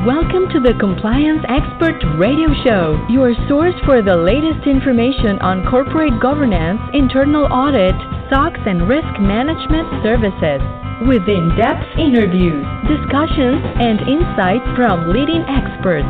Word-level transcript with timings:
Welcome 0.00 0.48
to 0.56 0.64
the 0.64 0.72
Compliance 0.80 1.44
Expert 1.44 2.00
Radio 2.16 2.48
Show, 2.64 2.96
your 3.12 3.36
source 3.52 3.76
for 3.84 4.00
the 4.00 4.16
latest 4.16 4.64
information 4.64 5.36
on 5.44 5.60
corporate 5.68 6.16
governance, 6.24 6.80
internal 6.96 7.44
audit, 7.52 7.92
SOX, 8.32 8.56
and 8.64 8.88
risk 8.88 9.12
management 9.20 9.92
services. 10.00 10.64
With 11.04 11.28
in 11.28 11.52
depth 11.52 11.84
interviews, 12.00 12.64
discussions, 12.88 13.60
and 13.76 14.00
insights 14.08 14.64
from 14.72 15.12
leading 15.12 15.44
experts. 15.44 16.08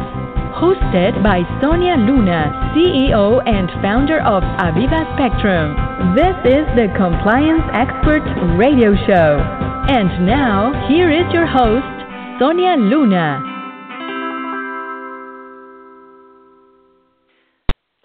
Hosted 0.55 1.19
by 1.27 1.43
Sonia 1.59 1.99
Luna, 1.99 2.71
CEO 2.71 3.43
and 3.43 3.75
founder 3.83 4.23
of 4.23 4.47
Aviva 4.63 5.03
Spectrum. 5.19 5.75
This 6.15 6.39
is 6.47 6.63
the 6.79 6.95
Compliance 6.95 7.67
Expert 7.75 8.23
Radio 8.55 8.95
Show. 9.03 9.43
And 9.91 10.23
now, 10.23 10.87
here 10.87 11.11
is 11.11 11.27
your 11.35 11.51
host, 11.51 11.91
Sonia 12.39 12.79
Luna. 12.79 13.50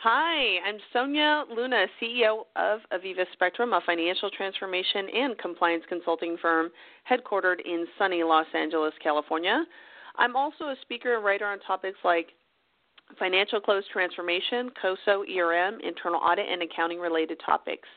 Hi, 0.08 0.60
I'm 0.64 0.78
Sonia 0.94 1.46
Luna, 1.50 1.88
CEO 2.00 2.44
of 2.56 2.82
Aviva 2.94 3.26
Spectrum, 3.34 3.74
a 3.74 3.82
financial 3.88 4.30
transformation 4.30 5.08
and 5.12 5.36
compliance 5.40 5.84
consulting 5.90 6.38
firm 6.40 6.70
headquartered 7.10 7.66
in 7.66 7.88
sunny 7.98 8.22
Los 8.22 8.46
Angeles, 8.54 8.94
California. 9.02 9.66
I'm 10.16 10.36
also 10.36 10.66
a 10.66 10.76
speaker 10.84 11.16
and 11.16 11.26
writer 11.26 11.48
on 11.48 11.60
topics 11.62 11.98
like 12.04 12.28
financial 13.18 13.60
close 13.60 13.84
transformation, 13.92 14.70
COSO, 14.80 15.24
ERM, 15.24 15.80
internal 15.84 16.20
audit, 16.20 16.46
and 16.52 16.62
accounting 16.62 17.00
related 17.00 17.42
topics. 17.44 17.88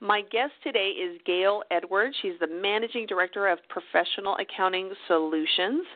My 0.00 0.22
guest 0.22 0.54
today 0.64 0.88
is 0.88 1.20
Gayle 1.24 1.62
Edwards. 1.70 2.16
She's 2.20 2.34
the 2.40 2.48
Managing 2.48 3.06
Director 3.06 3.46
of 3.46 3.60
Professional 3.68 4.36
Accounting 4.38 4.90
Solutions. 5.06 5.86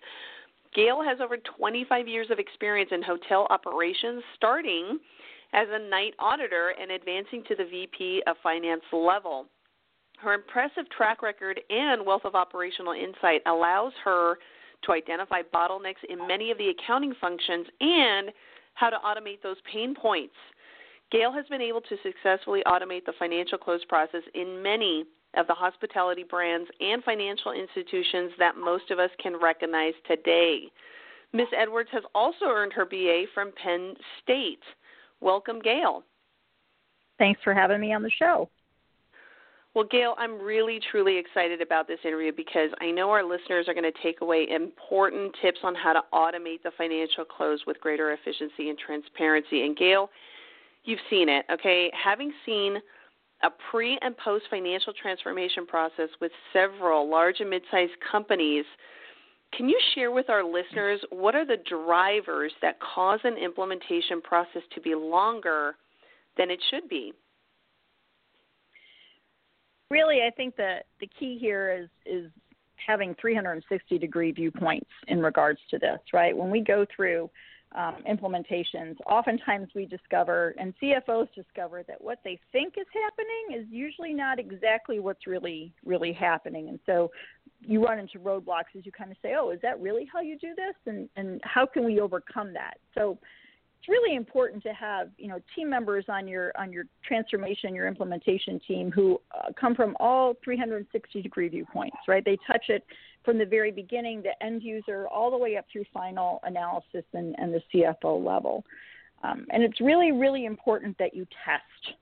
Gayle 0.72 1.02
has 1.02 1.18
over 1.20 1.36
25 1.36 2.06
years 2.06 2.28
of 2.30 2.38
experience 2.38 2.90
in 2.92 3.02
hotel 3.02 3.48
operations, 3.50 4.22
starting 4.36 5.00
as 5.52 5.66
a 5.70 5.88
night 5.88 6.14
auditor 6.18 6.74
and 6.80 6.91
advancing 6.91 7.42
to 7.48 7.54
the 7.54 7.64
VP 7.64 8.22
of 8.27 8.36
Finance 8.42 8.82
level. 8.92 9.46
Her 10.18 10.34
impressive 10.34 10.88
track 10.96 11.22
record 11.22 11.60
and 11.70 12.05
wealth 12.05 12.24
of 12.24 12.34
operational 12.34 12.92
insight 12.92 13.40
allows 13.46 13.92
her 14.05 14.38
to 14.84 14.92
identify 14.92 15.42
bottlenecks 15.42 16.05
in 16.08 16.27
many 16.27 16.50
of 16.50 16.58
the 16.58 16.68
accounting 16.68 17.14
functions 17.20 17.66
and 17.80 18.30
how 18.74 18.90
to 18.90 18.96
automate 18.98 19.42
those 19.42 19.56
pain 19.72 19.94
points. 19.94 20.34
Gayle 21.10 21.32
has 21.32 21.46
been 21.46 21.62
able 21.62 21.80
to 21.83 21.96
successfully 22.02 22.62
automate 22.66 23.05
the 23.06 23.14
financial 23.18 23.58
close 23.58 23.84
process 23.88 24.22
in 24.34 24.62
many 24.62 25.05
of 25.36 25.46
the 25.46 25.55
hospitality 25.55 26.24
brands 26.28 26.68
and 26.80 27.02
financial 27.05 27.52
institutions 27.52 28.33
that 28.38 28.56
most 28.56 28.90
of 28.90 28.98
us 28.98 29.10
can 29.22 29.38
recognize 29.40 29.94
today. 30.06 30.62
Ms. 31.33 31.48
Edwards 31.56 31.90
has 31.92 32.02
also 32.14 32.46
earned 32.46 32.72
her 32.72 32.84
BA 32.84 33.24
from 33.34 33.52
Penn 33.62 33.94
State. 34.22 34.62
Welcome, 35.20 35.61
Gayle. 35.61 36.05
Thanks 37.19 37.41
for 37.42 37.52
having 37.52 37.80
me 37.80 37.92
on 37.92 38.02
the 38.02 38.11
show. 38.19 38.48
Well, 39.74 39.86
Gayle, 39.91 40.14
I'm 40.19 40.41
really, 40.41 40.80
truly 40.91 41.19
excited 41.19 41.61
about 41.61 41.86
this 41.86 41.98
interview 42.05 42.33
because 42.36 42.70
I 42.80 42.91
know 42.91 43.11
our 43.11 43.22
listeners 43.22 43.66
are 43.69 43.74
going 43.74 43.91
to 43.91 44.02
take 44.02 44.22
away 44.22 44.48
important 44.50 45.34
tips 45.42 45.58
on 45.62 45.74
how 45.74 45.92
to 45.92 46.00
automate 46.12 46.62
the 46.64 46.72
financial 46.77 47.24
close 47.24 47.61
with 47.66 47.80
greater 47.80 48.12
efficiency 48.12 48.70
and 48.70 48.78
transparency. 48.78 49.62
And, 49.64 49.77
Gayle, 49.77 50.11
you've 50.84 50.98
seen 51.11 51.28
it, 51.28 51.44
okay? 51.52 51.91
Having 51.92 52.33
seen 52.46 52.78
a 53.42 53.50
pre 53.70 53.98
and 54.02 54.16
post 54.16 54.46
financial 54.50 54.92
transformation 55.00 55.66
process 55.66 56.08
with 56.20 56.33
several 56.52 57.08
large 57.08 57.36
and 57.41 57.50
mid 57.50 57.62
sized 57.70 57.92
companies 58.11 58.64
can 59.56 59.68
you 59.68 59.78
share 59.94 60.10
with 60.10 60.28
our 60.30 60.44
listeners 60.44 61.00
what 61.10 61.34
are 61.34 61.46
the 61.46 61.56
drivers 61.68 62.52
that 62.62 62.78
cause 62.80 63.20
an 63.24 63.36
implementation 63.36 64.20
process 64.20 64.62
to 64.74 64.80
be 64.80 64.94
longer 64.94 65.77
than 66.36 66.50
it 66.50 66.60
should 66.70 66.88
be? 66.88 67.12
Really, 69.90 70.20
I 70.27 70.30
think 70.30 70.56
that 70.56 70.84
the 71.00 71.08
key 71.18 71.39
here 71.40 71.70
is 71.70 71.89
is 72.05 72.30
having 72.86 73.14
360 73.20 73.98
degree 73.98 74.33
viewpoints 74.33 74.90
in 75.08 75.20
regards 75.20 75.61
to 75.70 75.78
this, 75.78 75.98
right? 76.12 76.36
When 76.36 76.50
we 76.50 76.61
go 76.61 76.86
through 76.94 77.28
um, 77.77 77.96
implementations, 78.08 78.96
oftentimes 79.06 79.68
we 79.74 79.84
discover, 79.84 80.55
and 80.58 80.73
CFOs 80.83 81.28
discover, 81.34 81.83
that 81.89 82.00
what 82.00 82.18
they 82.24 82.39
think 82.52 82.74
is 82.78 82.86
happening 82.94 83.61
is 83.61 83.67
usually 83.70 84.14
not 84.14 84.39
exactly 84.39 85.00
what's 85.00 85.27
really 85.27 85.73
really 85.84 86.12
happening. 86.12 86.68
And 86.68 86.78
so 86.86 87.11
you 87.61 87.85
run 87.85 87.98
into 87.98 88.19
roadblocks 88.19 88.77
as 88.77 88.86
you 88.86 88.92
kind 88.92 89.11
of 89.11 89.17
say, 89.23 89.35
"Oh, 89.39 89.51
is 89.51 89.61
that 89.63 89.80
really 89.80 90.08
how 90.13 90.20
you 90.20 90.39
do 90.39 90.55
this?" 90.55 90.74
and 90.86 91.08
and 91.17 91.41
how 91.45 91.67
can 91.67 91.85
we 91.85 92.01
overcome 92.01 92.52
that? 92.55 92.79
So 92.95 93.19
it's 93.79 93.89
really 93.89 94.17
important 94.17 94.63
to 94.64 94.73
have 94.73 95.11
you 95.19 95.29
know 95.29 95.41
team 95.55 95.70
members 95.70 96.05
on 96.08 96.27
your 96.27 96.52
on 96.58 96.73
your 96.73 96.85
transformation 97.07 97.74
your 97.74 97.86
implementation 97.86 98.61
team 98.67 98.91
who 98.91 99.20
uh, 99.36 99.51
come 99.58 99.74
from 99.74 99.97
all 100.01 100.35
360 100.42 101.23
degree 101.23 101.48
viewpoints 101.48 101.97
right 102.07 102.24
they 102.24 102.36
touch 102.47 102.64
it 102.68 102.85
from 103.24 103.39
the 103.39 103.47
very 103.47 103.70
beginning 103.70 104.23
the 104.23 104.45
end 104.45 104.63
user 104.63 105.07
all 105.08 105.30
the 105.30 105.39
way 105.39 105.57
up 105.57 105.64
through 105.73 105.85
final 105.92 106.41
analysis 106.45 107.05
and, 107.14 107.35
and 107.39 107.55
the 107.55 107.63
cfo 107.73 108.24
level 108.24 108.64
um, 109.23 109.47
and 109.51 109.63
it's 109.63 109.80
really 109.80 110.13
really 110.13 110.45
important 110.45 110.97
that 110.98 111.14
you 111.14 111.27
test 111.45 111.97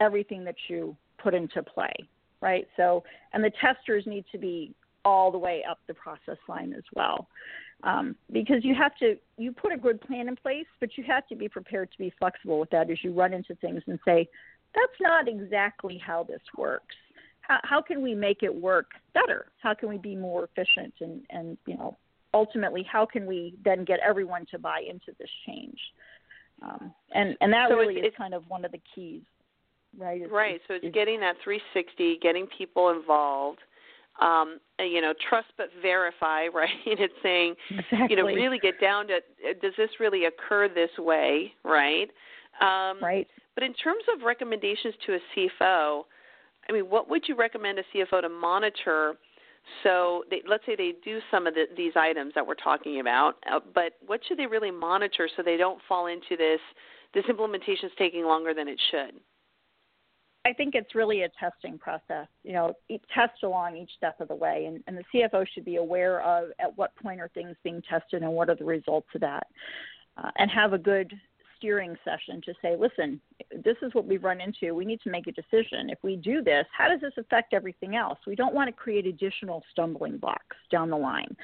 everything 0.00 0.44
that 0.44 0.56
you 0.68 0.96
put 1.18 1.32
into 1.32 1.62
play 1.62 1.94
right 2.42 2.68
so 2.76 3.02
and 3.32 3.42
the 3.42 3.52
testers 3.60 4.04
need 4.06 4.24
to 4.30 4.38
be 4.38 4.74
all 5.04 5.30
the 5.30 5.38
way 5.38 5.62
up 5.68 5.78
the 5.86 5.94
process 5.94 6.38
line 6.48 6.72
as 6.72 6.84
well 6.94 7.28
um, 7.84 8.16
because 8.32 8.64
you 8.64 8.74
have 8.74 8.96
to 8.96 9.16
you 9.36 9.52
put 9.52 9.72
a 9.72 9.76
good 9.76 10.00
plan 10.00 10.28
in 10.28 10.36
place, 10.36 10.66
but 10.80 10.96
you 10.96 11.04
have 11.04 11.26
to 11.28 11.36
be 11.36 11.48
prepared 11.48 11.90
to 11.92 11.98
be 11.98 12.12
flexible 12.18 12.58
with 12.58 12.70
that 12.70 12.90
as 12.90 12.98
you 13.02 13.12
run 13.12 13.32
into 13.32 13.54
things 13.56 13.82
and 13.86 13.98
say, 14.04 14.28
that's 14.74 15.00
not 15.00 15.28
exactly 15.28 15.98
how 16.04 16.24
this 16.24 16.40
works. 16.56 16.94
How, 17.42 17.60
how 17.62 17.82
can 17.82 18.02
we 18.02 18.14
make 18.14 18.42
it 18.42 18.54
work 18.54 18.92
better? 19.12 19.46
How 19.62 19.74
can 19.74 19.88
we 19.88 19.98
be 19.98 20.16
more 20.16 20.44
efficient 20.44 20.94
and 21.00 21.22
and 21.30 21.58
you 21.66 21.76
know 21.76 21.96
ultimately 22.32 22.86
how 22.90 23.06
can 23.06 23.26
we 23.26 23.54
then 23.64 23.84
get 23.84 24.00
everyone 24.00 24.46
to 24.50 24.58
buy 24.58 24.80
into 24.88 25.16
this 25.18 25.30
change? 25.46 25.78
Um, 26.62 26.94
and 27.14 27.36
and 27.40 27.52
that 27.52 27.68
so 27.68 27.76
really 27.76 27.96
it's, 27.96 28.08
is 28.08 28.14
kind 28.16 28.32
of 28.32 28.44
one 28.48 28.64
of 28.64 28.72
the 28.72 28.80
keys, 28.94 29.22
right? 29.98 30.22
It's, 30.22 30.32
right. 30.32 30.54
It's, 30.54 30.64
so 30.66 30.74
it's, 30.74 30.86
it's 30.86 30.94
getting 30.94 31.20
that 31.20 31.34
360, 31.44 32.18
getting 32.22 32.46
people 32.56 32.90
involved 32.90 33.60
um, 34.20 34.58
you 34.78 35.00
know, 35.00 35.12
trust 35.28 35.48
but 35.56 35.68
verify, 35.82 36.46
right? 36.54 36.68
And 36.86 37.00
it's 37.00 37.14
saying, 37.22 37.54
exactly. 37.70 38.06
you 38.10 38.16
know, 38.16 38.24
really 38.24 38.58
get 38.58 38.80
down 38.80 39.08
to 39.08 39.20
does 39.60 39.72
this 39.76 39.90
really 40.00 40.24
occur 40.26 40.68
this 40.68 40.90
way, 40.98 41.52
right? 41.64 42.08
Um, 42.60 43.02
right. 43.02 43.26
But 43.54 43.64
in 43.64 43.74
terms 43.74 44.04
of 44.14 44.22
recommendations 44.24 44.94
to 45.06 45.14
a 45.14 45.18
CFO, 45.62 46.02
I 46.68 46.72
mean, 46.72 46.84
what 46.84 47.08
would 47.08 47.22
you 47.28 47.36
recommend 47.36 47.78
a 47.78 47.82
CFO 47.94 48.22
to 48.22 48.28
monitor? 48.28 49.14
So, 49.82 50.24
they, 50.28 50.42
let's 50.46 50.64
say 50.66 50.76
they 50.76 50.92
do 51.04 51.20
some 51.30 51.46
of 51.46 51.54
the, 51.54 51.64
these 51.74 51.92
items 51.96 52.32
that 52.34 52.46
we're 52.46 52.54
talking 52.54 53.00
about, 53.00 53.36
uh, 53.50 53.60
but 53.74 53.94
what 54.06 54.20
should 54.28 54.38
they 54.38 54.46
really 54.46 54.70
monitor 54.70 55.28
so 55.36 55.42
they 55.42 55.56
don't 55.56 55.80
fall 55.88 56.06
into 56.06 56.36
this? 56.36 56.60
This 57.14 57.24
implementation 57.30 57.86
is 57.86 57.92
taking 57.96 58.24
longer 58.24 58.52
than 58.52 58.68
it 58.68 58.78
should. 58.90 59.14
I 60.46 60.52
think 60.52 60.74
it's 60.74 60.94
really 60.94 61.22
a 61.22 61.28
testing 61.40 61.78
process. 61.78 62.26
You 62.42 62.52
know, 62.52 62.74
test 63.14 63.42
along 63.42 63.76
each 63.76 63.90
step 63.96 64.20
of 64.20 64.28
the 64.28 64.34
way, 64.34 64.66
and, 64.66 64.82
and 64.86 64.98
the 64.98 65.04
CFO 65.12 65.46
should 65.52 65.64
be 65.64 65.76
aware 65.76 66.22
of 66.22 66.50
at 66.58 66.76
what 66.76 66.94
point 66.96 67.20
are 67.20 67.28
things 67.28 67.56
being 67.64 67.82
tested 67.88 68.22
and 68.22 68.32
what 68.32 68.50
are 68.50 68.56
the 68.56 68.64
results 68.64 69.08
of 69.14 69.20
that, 69.22 69.46
uh, 70.16 70.30
and 70.36 70.50
have 70.50 70.72
a 70.72 70.78
good 70.78 71.12
steering 71.64 71.96
session 72.04 72.42
to 72.42 72.52
say, 72.60 72.76
listen, 72.78 73.18
this 73.64 73.76
is 73.80 73.94
what 73.94 74.04
we've 74.04 74.22
run 74.22 74.38
into. 74.38 74.74
We 74.74 74.84
need 74.84 75.00
to 75.02 75.10
make 75.10 75.26
a 75.26 75.32
decision. 75.32 75.88
If 75.88 75.98
we 76.02 76.16
do 76.16 76.42
this, 76.42 76.66
how 76.76 76.88
does 76.88 77.00
this 77.00 77.14
affect 77.16 77.54
everything 77.54 77.96
else? 77.96 78.18
We 78.26 78.36
don't 78.36 78.54
want 78.54 78.68
to 78.68 78.72
create 78.72 79.06
additional 79.06 79.62
stumbling 79.72 80.18
blocks 80.18 80.56
down 80.70 80.90
the 80.90 80.96
line. 80.96 81.34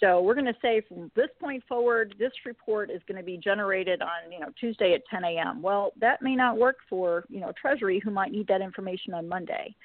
So 0.00 0.20
we're 0.20 0.34
going 0.34 0.46
to 0.46 0.56
say 0.60 0.82
from 0.88 1.12
this 1.14 1.28
point 1.40 1.62
forward, 1.68 2.16
this 2.18 2.32
report 2.44 2.90
is 2.90 3.00
going 3.06 3.18
to 3.18 3.24
be 3.24 3.36
generated 3.36 4.02
on 4.02 4.32
you 4.32 4.40
know 4.40 4.48
Tuesday 4.58 4.94
at 4.94 5.02
10 5.08 5.22
a.m. 5.22 5.62
Well, 5.62 5.92
that 6.00 6.22
may 6.22 6.34
not 6.34 6.58
work 6.58 6.78
for 6.90 7.24
you 7.28 7.40
know 7.40 7.52
Treasury, 7.60 8.00
who 8.02 8.10
might 8.10 8.32
need 8.32 8.48
that 8.48 8.60
information 8.60 9.14
on 9.14 9.28
Monday. 9.28 9.76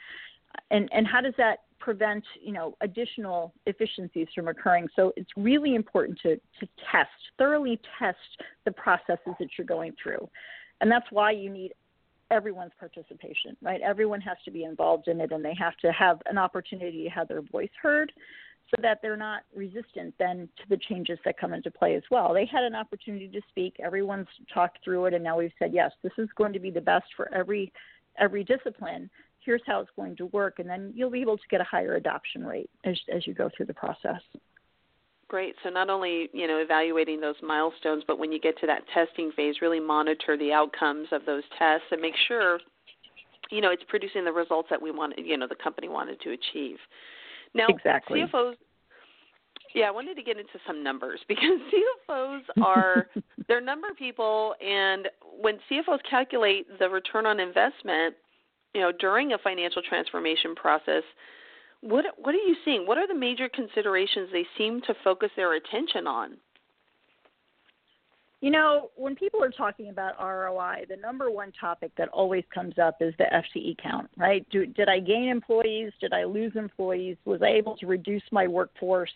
And 0.72 0.90
and 0.92 1.06
how 1.06 1.22
does 1.22 1.34
that 1.38 1.60
prevent 1.84 2.24
you 2.42 2.54
know 2.54 2.76
additional 2.82 3.54
efficiencies 3.66 4.28
from 4.34 4.48
occurring. 4.48 4.88
So 4.96 5.12
it's 5.18 5.30
really 5.36 5.76
important 5.76 6.18
to 6.22 6.36
to 6.36 6.68
test 6.92 7.10
thoroughly 7.38 7.80
test 8.00 8.18
the 8.66 8.72
processes 8.72 9.36
that 9.40 9.50
you're 9.58 9.68
going 9.68 9.94
through, 10.02 10.30
and 10.82 10.90
that's 10.90 11.06
why 11.12 11.32
you 11.32 11.50
need 11.50 11.74
everyone's 12.32 12.72
participation. 12.80 13.58
Right, 13.62 13.82
everyone 13.82 14.22
has 14.22 14.38
to 14.46 14.52
be 14.52 14.64
involved 14.64 15.10
in 15.10 15.20
it, 15.20 15.32
and 15.32 15.44
they 15.44 15.56
have 15.60 15.76
to 15.78 15.92
have 15.92 16.22
an 16.26 16.38
opportunity 16.38 17.04
to 17.04 17.10
have 17.10 17.28
their 17.28 17.42
voice 17.42 17.70
heard. 17.82 18.12
So 18.74 18.82
that 18.82 19.00
they're 19.02 19.18
not 19.18 19.44
resistant 19.54 20.16
then 20.18 20.48
to 20.58 20.64
the 20.70 20.78
changes 20.78 21.20
that 21.26 21.38
come 21.38 21.54
into 21.54 21.70
play 21.70 21.96
as 21.96 22.02
well. 22.10 22.34
They 22.34 22.46
had 22.46 22.64
an 22.64 22.74
opportunity 22.74 23.28
to 23.28 23.42
speak. 23.50 23.76
Everyone's 23.84 24.26
talked 24.52 24.80
through 24.84 25.08
it, 25.08 25.14
and 25.14 25.24
now 25.24 25.38
we've 25.38 25.52
said 25.60 25.74
yes, 25.74 25.92
this 26.02 26.14
is 26.18 26.30
going 26.38 26.54
to 26.54 26.60
be 26.60 26.72
the 26.72 26.82
best 26.82 27.06
for 27.18 27.32
every 27.34 27.74
every 28.18 28.44
discipline 28.44 29.10
here's 29.46 29.62
how 29.66 29.80
it's 29.80 29.92
going 29.96 30.16
to 30.18 30.28
work, 30.28 30.60
and 30.60 30.70
then 30.70 30.92
you'll 30.96 31.10
be 31.10 31.22
able 31.22 31.38
to 31.38 31.44
get 31.50 31.62
a 31.62 31.66
higher 31.66 31.96
adoption 31.96 32.46
rate 32.46 32.70
as, 32.86 32.98
as 33.14 33.26
you 33.28 33.34
go 33.34 33.50
through 33.56 33.66
the 33.66 33.74
process. 33.74 34.22
great. 35.28 35.56
So 35.64 35.70
not 35.70 35.90
only 35.90 36.30
you 36.34 36.48
know 36.48 36.58
evaluating 36.58 37.20
those 37.22 37.36
milestones, 37.42 38.04
but 38.08 38.20
when 38.20 38.32
you 38.32 38.40
get 38.40 38.58
to 38.60 38.68
that 38.68 38.84
testing 38.94 39.32
phase, 39.36 39.56
really 39.62 39.80
monitor 39.80 40.38
the 40.38 40.52
outcomes 40.52 41.08
of 41.12 41.26
those 41.26 41.44
tests 41.58 41.88
and 41.92 42.02
make 42.02 42.16
sure 42.28 42.60
you 43.50 43.62
know 43.62 43.72
it's 43.72 43.84
producing 43.88 44.26
the 44.26 44.32
results 44.32 44.70
that 44.70 44.82
we 44.82 44.92
wanted. 44.92 45.26
You 45.26 45.38
know 45.38 45.48
the 45.48 45.56
company 45.56 45.90
wanted 45.90 46.22
to 46.22 46.32
achieve. 46.32 46.78
Now, 47.54 47.68
exactly. 47.70 48.22
CFOs. 48.22 48.56
Yeah, 49.76 49.86
I 49.86 49.92
wanted 49.92 50.16
to 50.16 50.24
get 50.24 50.38
into 50.38 50.60
some 50.68 50.84
numbers 50.84 51.20
because 51.28 51.60
CFOs 52.10 52.42
are 52.62 53.08
they're 53.48 53.62
number 53.62 53.88
people, 53.98 54.56
and 54.66 55.08
when 55.40 55.58
CFOs 55.70 56.00
calculate 56.10 56.68
the 56.80 56.90
return 56.90 57.26
on 57.26 57.40
investment, 57.40 58.16
you 58.74 58.82
know, 58.82 58.92
during 58.92 59.34
a 59.34 59.38
financial 59.38 59.82
transformation 59.88 60.56
process, 60.56 61.04
what 61.82 62.06
what 62.18 62.34
are 62.34 62.38
you 62.38 62.56
seeing? 62.64 62.88
What 62.88 62.98
are 62.98 63.08
the 63.08 63.16
major 63.16 63.50
considerations 63.50 64.30
they 64.32 64.46
seem 64.58 64.82
to 64.82 64.94
focus 65.04 65.30
their 65.36 65.54
attention 65.56 66.08
on? 66.08 66.38
You 68.44 68.52
know, 68.52 68.90
when 68.98 69.16
people 69.16 69.42
are 69.42 69.50
talking 69.50 69.88
about 69.88 70.20
ROI, 70.20 70.86
the 70.90 70.98
number 70.98 71.32
one 71.32 71.54
topic 71.54 71.94
that 71.98 72.10
always 72.10 72.44
comes 72.54 72.78
up 72.78 72.98
is 73.00 73.14
the 73.18 73.24
FTE 73.24 73.78
count, 73.82 74.10
right? 74.18 74.46
Do, 74.50 74.66
did 74.66 74.90
I 74.90 75.00
gain 75.00 75.30
employees? 75.30 75.94
Did 76.02 76.12
I 76.12 76.26
lose 76.26 76.52
employees? 76.56 77.16
Was 77.24 77.42
I 77.42 77.52
able 77.52 77.78
to 77.78 77.88
reduce 77.88 78.24
my 78.34 78.46
workforce? 78.46 79.12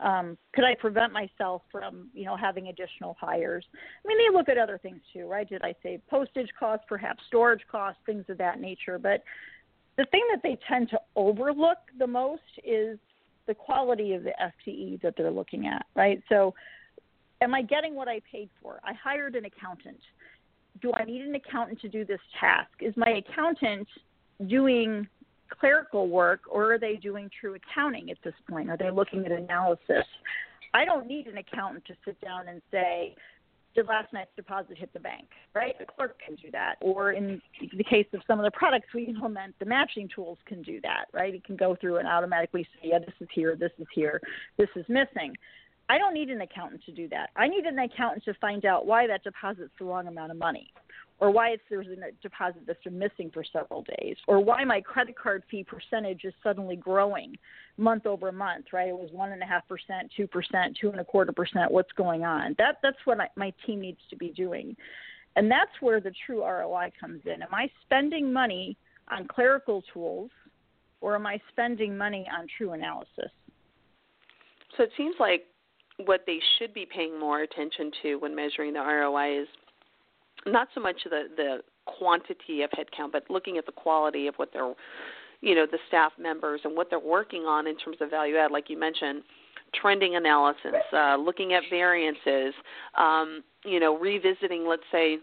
Um, 0.00 0.36
could 0.52 0.64
I 0.64 0.74
prevent 0.74 1.12
myself 1.12 1.62
from, 1.72 2.08
you 2.12 2.24
know, 2.24 2.36
having 2.36 2.68
additional 2.68 3.16
hires? 3.20 3.64
I 3.72 4.08
mean, 4.08 4.18
they 4.18 4.36
look 4.36 4.48
at 4.48 4.58
other 4.58 4.78
things 4.78 5.00
too, 5.12 5.26
right? 5.26 5.48
Did 5.48 5.62
I 5.62 5.74
save 5.82 6.06
postage 6.08 6.50
costs, 6.58 6.84
perhaps 6.88 7.22
storage 7.26 7.62
costs, 7.70 8.00
things 8.04 8.24
of 8.28 8.38
that 8.38 8.60
nature? 8.60 8.98
But 8.98 9.22
the 9.96 10.04
thing 10.06 10.22
that 10.32 10.42
they 10.42 10.58
tend 10.68 10.90
to 10.90 11.00
overlook 11.14 11.78
the 11.98 12.06
most 12.06 12.42
is 12.62 12.98
the 13.46 13.54
quality 13.54 14.12
of 14.12 14.24
the 14.24 14.32
FTE 14.42 15.00
that 15.02 15.14
they're 15.16 15.30
looking 15.30 15.66
at, 15.66 15.86
right? 15.94 16.22
So 16.28 16.54
am 17.40 17.54
I 17.54 17.62
getting 17.62 17.94
what 17.94 18.08
I 18.08 18.20
paid 18.30 18.50
for? 18.62 18.80
I 18.84 18.92
hired 18.92 19.34
an 19.34 19.44
accountant. 19.44 20.00
Do 20.82 20.92
I 20.94 21.04
need 21.04 21.22
an 21.22 21.34
accountant 21.34 21.80
to 21.80 21.88
do 21.88 22.04
this 22.04 22.20
task? 22.38 22.70
Is 22.80 22.94
my 22.96 23.22
accountant 23.26 23.88
doing 24.46 25.08
clerical 25.48 26.08
work 26.08 26.40
or 26.50 26.74
are 26.74 26.78
they 26.78 26.96
doing 26.96 27.30
true 27.40 27.54
accounting 27.54 28.10
at 28.10 28.18
this 28.24 28.34
point? 28.48 28.70
Are 28.70 28.76
they 28.76 28.90
looking 28.90 29.24
at 29.24 29.32
analysis? 29.32 30.04
I 30.74 30.84
don't 30.84 31.06
need 31.06 31.26
an 31.26 31.38
accountant 31.38 31.84
to 31.86 31.94
sit 32.04 32.20
down 32.20 32.48
and 32.48 32.60
say, 32.70 33.14
did 33.74 33.86
last 33.86 34.12
night's 34.12 34.30
deposit 34.36 34.78
hit 34.78 34.92
the 34.92 35.00
bank, 35.00 35.26
right? 35.54 35.78
The 35.78 35.84
clerk 35.84 36.16
can 36.24 36.34
do 36.36 36.50
that. 36.50 36.76
Or 36.80 37.12
in 37.12 37.40
the 37.76 37.84
case 37.84 38.06
of 38.14 38.20
some 38.26 38.40
of 38.40 38.44
the 38.44 38.50
products 38.50 38.88
we 38.94 39.04
implement, 39.04 39.54
the 39.58 39.66
matching 39.66 40.08
tools 40.12 40.38
can 40.46 40.62
do 40.62 40.80
that, 40.80 41.04
right? 41.12 41.34
It 41.34 41.44
can 41.44 41.56
go 41.56 41.76
through 41.78 41.98
and 41.98 42.08
automatically 42.08 42.66
say, 42.74 42.88
yeah, 42.88 42.98
this 42.98 43.14
is 43.20 43.28
here, 43.34 43.54
this 43.54 43.72
is 43.78 43.86
here, 43.94 44.20
this 44.56 44.70
is 44.76 44.84
missing. 44.88 45.34
I 45.88 45.98
don't 45.98 46.14
need 46.14 46.30
an 46.30 46.40
accountant 46.40 46.84
to 46.86 46.92
do 46.92 47.08
that. 47.10 47.30
I 47.36 47.46
need 47.46 47.64
an 47.64 47.78
accountant 47.78 48.24
to 48.24 48.34
find 48.34 48.64
out 48.64 48.86
why 48.86 49.06
that 49.06 49.22
deposit's 49.22 49.72
the 49.78 49.84
wrong 49.84 50.08
amount 50.08 50.32
of 50.32 50.38
money, 50.38 50.72
or 51.18 51.30
why 51.30 51.50
it's 51.50 51.62
there's 51.70 51.86
a 51.86 51.96
deposit 52.22 52.62
that's 52.66 52.82
been 52.84 52.98
missing 52.98 53.30
for 53.32 53.42
several 53.44 53.84
days, 53.98 54.16
or 54.26 54.40
why 54.40 54.64
my 54.64 54.80
credit 54.80 55.16
card 55.18 55.42
fee 55.50 55.64
percentage 55.64 56.24
is 56.24 56.34
suddenly 56.42 56.76
growing 56.76 57.36
month 57.78 58.06
over 58.06 58.30
month. 58.32 58.66
Right? 58.72 58.88
It 58.88 58.96
was 58.96 59.10
one 59.12 59.32
and 59.32 59.42
a 59.42 59.46
half 59.46 59.66
percent, 59.68 60.10
two 60.16 60.26
percent, 60.26 60.76
two 60.80 60.90
and 60.90 61.00
a 61.00 61.04
quarter 61.04 61.32
percent. 61.32 61.70
What's 61.70 61.92
going 61.92 62.24
on? 62.24 62.54
That 62.58 62.76
that's 62.82 62.98
what 63.04 63.20
I, 63.20 63.28
my 63.36 63.52
team 63.64 63.80
needs 63.80 64.00
to 64.10 64.16
be 64.16 64.28
doing, 64.30 64.76
and 65.36 65.50
that's 65.50 65.72
where 65.80 66.00
the 66.00 66.12
true 66.26 66.44
ROI 66.44 66.92
comes 67.00 67.22
in. 67.24 67.42
Am 67.42 67.54
I 67.54 67.70
spending 67.82 68.32
money 68.32 68.76
on 69.10 69.26
clerical 69.26 69.82
tools, 69.92 70.30
or 71.00 71.14
am 71.14 71.26
I 71.26 71.40
spending 71.50 71.96
money 71.96 72.26
on 72.36 72.46
true 72.58 72.72
analysis? 72.72 73.30
So 74.76 74.82
it 74.82 74.90
seems 74.96 75.14
like 75.18 75.46
what 76.04 76.24
they 76.26 76.38
should 76.58 76.74
be 76.74 76.86
paying 76.86 77.18
more 77.18 77.40
attention 77.40 77.90
to 78.02 78.16
when 78.16 78.34
measuring 78.34 78.74
the 78.74 78.80
ROI 78.80 79.42
is 79.42 79.48
not 80.46 80.68
so 80.74 80.80
much 80.80 80.96
the 81.04 81.24
the 81.36 81.58
quantity 81.86 82.62
of 82.62 82.70
headcount, 82.70 83.12
but 83.12 83.24
looking 83.30 83.58
at 83.58 83.66
the 83.66 83.72
quality 83.72 84.26
of 84.26 84.34
what 84.36 84.50
they're, 84.52 84.74
you 85.40 85.54
know, 85.54 85.66
the 85.70 85.78
staff 85.88 86.12
members 86.18 86.60
and 86.64 86.76
what 86.76 86.90
they're 86.90 86.98
working 86.98 87.42
on 87.42 87.66
in 87.66 87.76
terms 87.76 87.98
of 88.00 88.10
value 88.10 88.36
add, 88.36 88.50
like 88.50 88.68
you 88.68 88.78
mentioned, 88.78 89.22
trending 89.74 90.16
analysis, 90.16 90.74
uh, 90.92 91.16
looking 91.16 91.52
at 91.52 91.62
variances, 91.70 92.54
um, 92.98 93.42
you 93.64 93.78
know, 93.78 93.96
revisiting, 93.98 94.66
let's 94.68 94.82
say, 94.90 95.18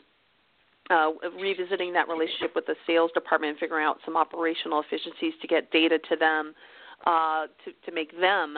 uh, 0.90 1.12
revisiting 1.40 1.92
that 1.94 2.08
relationship 2.08 2.56
with 2.56 2.66
the 2.66 2.76
sales 2.88 3.12
department, 3.14 3.58
figuring 3.60 3.86
out 3.86 3.98
some 4.06 4.16
operational 4.16 4.82
efficiencies 4.82 5.34
to 5.42 5.48
get 5.48 5.70
data 5.72 6.00
to 6.10 6.16
them, 6.16 6.54
uh, 7.06 7.48
to 7.66 7.72
to 7.86 7.94
make 7.94 8.18
them 8.20 8.58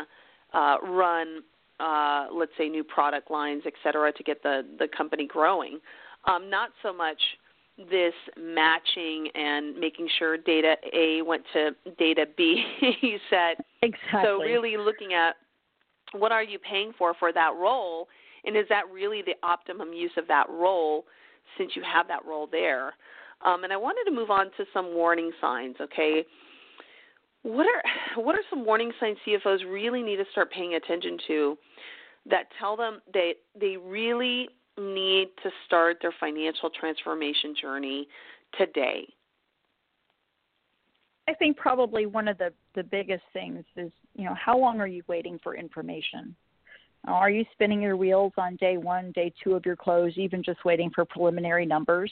uh, 0.54 0.78
run 0.84 1.42
uh, 1.80 2.28
let's 2.34 2.52
say 2.58 2.70
new 2.70 2.84
product 2.84 3.30
lines, 3.30 3.64
et 3.66 3.74
cetera, 3.84 4.12
to 4.12 4.24
get 4.24 4.42
the 4.44 4.64
the 4.80 4.88
company 4.96 5.28
growing. 5.28 5.80
Um, 6.28 6.50
not 6.50 6.70
so 6.82 6.94
much 6.94 7.20
this 7.78 8.14
matching 8.38 9.30
and 9.36 9.78
making 9.78 10.08
sure 10.18 10.38
data 10.38 10.76
A 10.94 11.22
went 11.22 11.44
to 11.54 11.72
data 11.98 12.26
B 12.38 12.64
set. 13.30 13.66
Exactly. 13.82 14.22
So 14.24 14.38
really 14.40 14.78
looking 14.78 15.14
at 15.14 15.36
what 16.14 16.32
are 16.32 16.44
you 16.44 16.58
paying 16.58 16.94
for 16.98 17.14
for 17.20 17.34
that 17.34 17.52
role, 17.60 18.08
and 18.46 18.56
is 18.56 18.66
that 18.70 18.84
really 18.92 19.22
the 19.22 19.36
optimum 19.44 19.92
use 19.92 20.12
of 20.18 20.28
that 20.28 20.50
role 20.50 21.06
since 21.58 21.72
you 21.76 21.84
have 21.84 22.08
that 22.08 22.24
role 22.26 22.48
there? 22.50 22.94
Um, 23.46 23.64
and 23.66 23.74
I 23.74 23.78
wanted 23.78 24.10
to 24.10 24.16
move 24.16 24.32
on 24.32 24.46
to 24.58 24.66
some 24.74 24.94
warning 24.94 25.32
signs. 25.42 25.76
Okay, 25.82 26.24
what 27.44 27.68
are 27.68 28.22
what 28.22 28.36
are 28.36 28.44
some 28.50 28.66
warning 28.66 28.92
signs 29.00 29.18
CFOs 29.28 29.70
really 29.70 30.02
need 30.02 30.18
to 30.18 30.26
start 30.32 30.52
paying 30.52 30.76
attention 30.76 31.18
to 31.28 31.58
that 32.28 32.48
tell 32.58 32.76
them 32.76 33.02
that 33.14 33.34
they 33.60 33.78
really 33.78 34.50
need 34.78 35.30
to 35.44 35.50
start 35.66 35.98
their 36.02 36.14
financial 36.20 36.70
transformation 36.70 37.56
journey 37.60 38.08
today? 38.58 39.06
I 41.28 41.34
think 41.34 41.58
probably 41.58 42.06
one 42.06 42.28
of 42.28 42.38
the, 42.38 42.54
the 42.76 42.84
biggest 42.84 43.24
things 43.34 43.64
is, 43.76 43.92
you 44.14 44.26
know, 44.26 44.36
how 44.36 44.58
long 44.58 44.80
are 44.80 44.88
you 44.88 45.02
waiting 45.08 45.40
for 45.42 45.56
information? 45.56 46.36
Are 47.08 47.30
you 47.30 47.46
spinning 47.54 47.82
your 47.82 47.98
wheels 47.98 48.34
on 48.38 48.56
day 48.58 48.78
one, 48.78 49.12
day 49.12 49.32
two 49.44 49.54
of 49.54 49.66
your 49.66 49.76
close, 49.76 50.14
even 50.18 50.44
just 50.44 50.64
waiting 50.66 50.90
for 50.94 51.06
preliminary 51.06 51.66
numbers? 51.66 52.12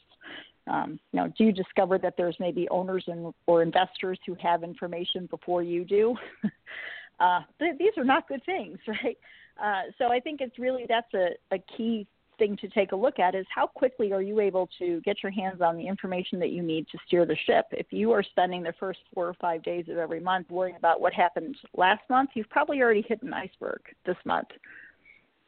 Um, 0.67 0.99
you 1.11 1.19
know, 1.19 1.33
do 1.37 1.45
you 1.45 1.51
discover 1.51 1.97
that 1.97 2.15
there's 2.15 2.37
maybe 2.39 2.67
owners 2.69 3.03
and 3.07 3.33
or 3.47 3.61
investors 3.61 4.19
who 4.25 4.35
have 4.41 4.63
information 4.63 5.25
before 5.27 5.61
you 5.61 5.83
do? 5.83 6.15
uh, 7.19 7.41
th- 7.59 7.77
these 7.77 7.91
are 7.97 8.05
not 8.05 8.27
good 8.27 8.43
things, 8.45 8.77
right? 8.87 9.17
Uh, 9.61 9.91
so 9.97 10.07
I 10.07 10.19
think 10.19 10.41
it's 10.41 10.57
really 10.57 10.85
that's 10.87 11.13
a, 11.13 11.29
a 11.53 11.59
key 11.75 12.07
thing 12.37 12.57
to 12.57 12.67
take 12.69 12.91
a 12.91 12.95
look 12.95 13.19
at 13.19 13.35
is 13.35 13.45
how 13.53 13.67
quickly 13.67 14.11
are 14.13 14.21
you 14.21 14.39
able 14.39 14.69
to 14.79 15.01
get 15.01 15.23
your 15.23 15.31
hands 15.31 15.61
on 15.61 15.77
the 15.77 15.87
information 15.87 16.39
that 16.39 16.51
you 16.51 16.61
need 16.61 16.87
to 16.89 16.97
steer 17.07 17.25
the 17.25 17.37
ship. 17.45 17.65
If 17.71 17.87
you 17.91 18.11
are 18.11 18.23
spending 18.23 18.63
the 18.63 18.73
first 18.79 18.99
four 19.13 19.27
or 19.27 19.35
five 19.35 19.63
days 19.63 19.85
of 19.89 19.97
every 19.97 20.19
month 20.19 20.49
worrying 20.49 20.75
about 20.75 21.01
what 21.01 21.13
happened 21.13 21.55
last 21.75 22.01
month, 22.09 22.31
you've 22.35 22.49
probably 22.49 22.81
already 22.81 23.05
hit 23.07 23.21
an 23.23 23.33
iceberg 23.33 23.81
this 24.05 24.17
month 24.25 24.49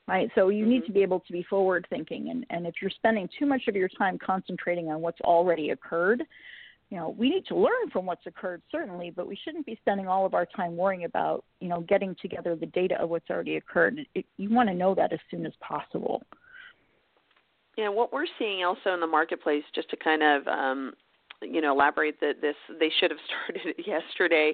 right? 0.08 0.30
So 0.36 0.50
you 0.50 0.66
need 0.66 0.84
mm-hmm. 0.84 0.88
to 0.88 0.94
be 0.94 1.02
able 1.02 1.22
to 1.22 1.34
be 1.34 1.44
forward 1.50 1.88
thinking, 1.90 2.30
and, 2.30 2.46
and 2.50 2.68
if 2.68 2.76
you're 2.82 2.92
spending 2.92 3.28
too 3.40 3.46
much 3.46 3.64
of 3.68 3.76
your 3.76 3.90
time 3.90 4.20
concentrating 4.24 4.90
on 4.90 5.02
what's 5.02 5.20
already 5.22 5.72
occurred, 5.72 6.24
you 6.90 6.98
know, 6.98 7.16
we 7.18 7.30
need 7.30 7.46
to 7.48 7.56
learn 7.56 7.90
from 7.92 8.06
what's 8.06 8.26
occurred 8.28 8.62
certainly, 8.72 9.12
but 9.16 9.28
we 9.28 9.38
shouldn't 9.44 9.66
be 9.66 9.78
spending 9.82 10.08
all 10.08 10.26
of 10.26 10.34
our 10.34 10.46
time 10.46 10.78
worrying 10.78 11.06
about, 11.06 11.44
you 11.60 11.68
know, 11.68 11.82
getting 11.82 12.16
together 12.22 12.56
the 12.56 12.68
data 12.68 12.96
of 13.02 13.10
what's 13.10 13.30
already 13.30 13.56
occurred. 13.56 14.00
It, 14.14 14.26
you 14.38 14.50
want 14.50 14.70
to 14.70 14.76
know 14.76 14.94
that 14.94 15.12
as 15.12 15.20
soon 15.32 15.46
as 15.46 15.54
possible. 15.60 16.22
Yeah, 17.78 17.90
what 17.90 18.14
we're 18.14 18.26
seeing 18.40 18.64
also 18.64 18.94
in 18.94 19.00
the 19.00 19.08
marketplace, 19.08 19.64
just 19.74 19.90
to 19.90 19.98
kind 19.98 20.24
of, 20.24 20.48
um, 20.48 20.94
you 21.42 21.62
know, 21.62 21.74
elaborate 21.74 22.20
that 22.22 22.42
this 22.42 22.56
they 22.80 22.92
should 23.00 23.12
have 23.12 23.20
started 23.52 23.76
yesterday, 23.86 24.54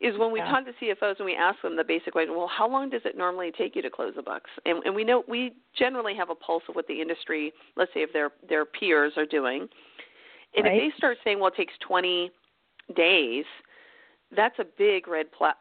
is 0.00 0.18
when 0.18 0.32
we 0.32 0.38
yeah. 0.38 0.50
talk 0.50 0.64
to 0.64 0.72
CFOs 0.72 1.16
and 1.18 1.26
we 1.26 1.36
ask 1.36 1.60
them 1.62 1.76
the 1.76 1.84
basic 1.84 2.12
question, 2.12 2.36
well, 2.36 2.48
how 2.48 2.68
long 2.68 2.90
does 2.90 3.02
it 3.04 3.16
normally 3.16 3.52
take 3.56 3.76
you 3.76 3.82
to 3.82 3.90
close 3.90 4.12
the 4.16 4.22
books? 4.22 4.50
And, 4.66 4.82
and 4.84 4.94
we 4.94 5.04
know 5.04 5.22
we 5.28 5.52
generally 5.78 6.14
have 6.16 6.30
a 6.30 6.34
pulse 6.34 6.62
of 6.68 6.74
what 6.74 6.86
the 6.86 7.00
industry, 7.00 7.52
let's 7.76 7.92
say 7.94 8.00
if 8.00 8.12
their 8.12 8.30
their 8.48 8.64
peers 8.64 9.12
are 9.16 9.26
doing. 9.26 9.68
And 10.56 10.64
right. 10.64 10.76
if 10.76 10.92
they 10.92 10.96
start 10.96 11.18
saying, 11.24 11.40
well, 11.40 11.48
it 11.48 11.56
takes 11.56 11.72
20 11.86 12.30
days, 12.94 13.44
that's 14.36 14.58
a 14.58 14.64
big 14.78 15.08
red 15.08 15.26
pla- 15.32 15.54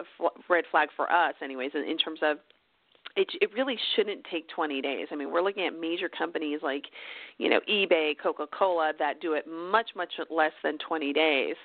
red 0.50 0.66
flag 0.72 0.90
for 0.96 1.12
us, 1.12 1.34
anyways, 1.42 1.72
in, 1.74 1.84
in 1.84 1.98
terms 1.98 2.20
of 2.22 2.38
it, 3.16 3.28
it 3.42 3.54
really 3.54 3.78
shouldn't 3.96 4.26
take 4.32 4.48
20 4.50 4.82
days. 4.82 5.08
I 5.12 5.16
mean, 5.16 5.32
we're 5.32 5.42
looking 5.42 5.66
at 5.66 5.80
major 5.80 6.10
companies 6.10 6.60
like, 6.64 6.86
you 7.38 7.50
know, 7.50 7.60
eBay, 7.70 8.14
Coca-Cola 8.22 8.94
that 9.00 9.22
do 9.22 9.34
it 9.34 9.46
much, 9.48 9.92
much 9.96 10.14
less 10.30 10.52
than 10.64 10.78
20 10.80 11.14
days. 11.14 11.56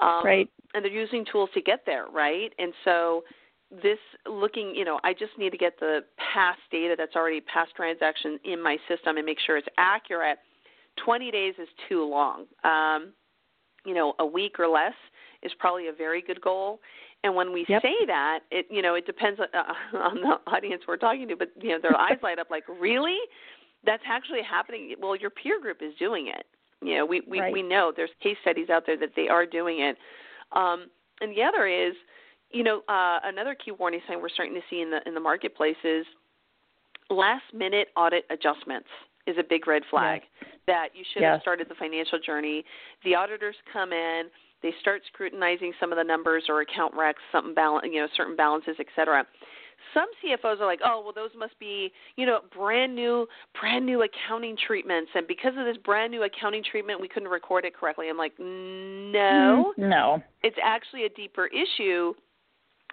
Um, 0.00 0.24
right. 0.24 0.48
And 0.74 0.84
they're 0.84 0.92
using 0.92 1.24
tools 1.30 1.50
to 1.54 1.62
get 1.62 1.80
there, 1.86 2.06
right? 2.12 2.52
And 2.58 2.72
so 2.84 3.24
this 3.70 3.98
looking, 4.28 4.74
you 4.74 4.84
know, 4.84 5.00
I 5.02 5.12
just 5.12 5.32
need 5.38 5.50
to 5.50 5.58
get 5.58 5.78
the 5.80 6.00
past 6.32 6.60
data 6.70 6.94
that's 6.96 7.16
already 7.16 7.40
past 7.40 7.74
transaction 7.74 8.38
in 8.44 8.62
my 8.62 8.76
system 8.88 9.16
and 9.16 9.24
make 9.24 9.38
sure 9.44 9.56
it's 9.56 9.68
accurate. 9.78 10.38
20 11.04 11.30
days 11.30 11.54
is 11.58 11.68
too 11.88 12.04
long. 12.04 12.44
Um, 12.64 13.12
you 13.84 13.94
know, 13.94 14.14
a 14.18 14.26
week 14.26 14.58
or 14.58 14.68
less 14.68 14.94
is 15.42 15.52
probably 15.58 15.88
a 15.88 15.92
very 15.92 16.22
good 16.22 16.40
goal. 16.40 16.80
And 17.24 17.36
when 17.36 17.52
we 17.52 17.64
yep. 17.68 17.82
say 17.82 17.94
that, 18.06 18.40
it 18.50 18.66
you 18.70 18.82
know 18.82 18.94
it 18.94 19.06
depends 19.06 19.40
on, 19.40 19.46
uh, 19.54 19.96
on 19.98 20.20
the 20.20 20.50
audience 20.50 20.82
we're 20.86 20.96
talking 20.96 21.28
to, 21.28 21.36
but 21.36 21.48
you 21.60 21.70
know 21.70 21.78
their 21.80 21.96
eyes 21.96 22.18
light 22.22 22.38
up 22.38 22.50
like 22.50 22.64
really, 22.68 23.18
that's 23.84 24.02
actually 24.06 24.42
happening. 24.42 24.94
Well, 25.00 25.16
your 25.16 25.30
peer 25.30 25.60
group 25.60 25.78
is 25.82 25.94
doing 25.98 26.28
it. 26.28 26.46
You 26.80 26.96
know, 26.96 27.06
we 27.06 27.22
we 27.28 27.40
right. 27.40 27.52
we 27.52 27.62
know 27.62 27.92
there's 27.94 28.10
case 28.22 28.36
studies 28.42 28.70
out 28.70 28.84
there 28.86 28.98
that 28.98 29.10
they 29.14 29.28
are 29.28 29.46
doing 29.46 29.80
it. 29.80 29.96
Um, 30.52 30.86
and 31.20 31.34
the 31.36 31.42
other 31.42 31.66
is, 31.66 31.94
you 32.50 32.64
know, 32.64 32.82
uh, 32.88 33.20
another 33.24 33.54
key 33.54 33.70
warning 33.70 34.00
sign 34.08 34.20
we're 34.20 34.28
starting 34.28 34.54
to 34.54 34.62
see 34.68 34.80
in 34.80 34.90
the 34.90 34.98
in 35.06 35.14
the 35.14 35.20
marketplace 35.20 35.76
is 35.84 36.04
last 37.08 37.44
minute 37.54 37.88
audit 37.96 38.24
adjustments 38.30 38.88
is 39.26 39.36
a 39.38 39.44
big 39.48 39.66
red 39.66 39.82
flag 39.90 40.22
yes. 40.40 40.50
that 40.66 40.88
you 40.94 41.04
should 41.12 41.22
yes. 41.22 41.34
have 41.34 41.40
started 41.42 41.68
the 41.68 41.74
financial 41.74 42.18
journey. 42.18 42.64
The 43.04 43.14
auditors 43.14 43.56
come 43.72 43.92
in, 43.92 44.24
they 44.62 44.72
start 44.80 45.02
scrutinizing 45.12 45.72
some 45.80 45.92
of 45.92 45.98
the 45.98 46.04
numbers 46.04 46.44
or 46.48 46.60
account 46.60 46.94
recs, 46.94 47.14
something 47.30 47.54
balance, 47.54 47.86
you 47.90 48.00
know, 48.00 48.08
certain 48.16 48.36
balances, 48.36 48.76
et 48.78 48.86
cetera. 48.94 49.26
Some 49.94 50.06
CFOs 50.22 50.60
are 50.60 50.66
like, 50.66 50.78
oh, 50.84 51.02
well, 51.02 51.12
those 51.12 51.36
must 51.36 51.58
be, 51.58 51.92
you 52.16 52.24
know, 52.24 52.40
brand 52.56 52.94
new, 52.94 53.26
brand 53.60 53.84
new 53.84 54.02
accounting 54.02 54.56
treatments, 54.66 55.10
and 55.14 55.26
because 55.26 55.52
of 55.58 55.64
this 55.64 55.76
brand 55.76 56.12
new 56.12 56.22
accounting 56.22 56.62
treatment, 56.62 57.00
we 57.00 57.08
couldn't 57.08 57.28
record 57.28 57.64
it 57.64 57.74
correctly. 57.74 58.08
I'm 58.08 58.16
like, 58.16 58.32
no, 58.38 59.72
mm, 59.76 59.78
no, 59.78 60.22
it's 60.42 60.56
actually 60.62 61.04
a 61.04 61.08
deeper 61.10 61.48
issue 61.48 62.14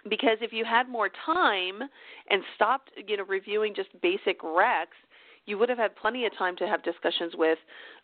because 0.08 0.38
if 0.40 0.52
you 0.52 0.64
had 0.64 0.88
more 0.88 1.10
time 1.24 1.80
and 2.28 2.42
stopped, 2.56 2.90
you 3.06 3.16
know, 3.16 3.24
reviewing 3.24 3.74
just 3.74 3.88
basic 4.02 4.40
recs, 4.40 4.98
you 5.46 5.58
would 5.58 5.68
have 5.68 5.78
had 5.78 5.96
plenty 5.96 6.26
of 6.26 6.36
time 6.36 6.56
to 6.56 6.66
have 6.66 6.82
discussions 6.82 7.32
with 7.36 7.58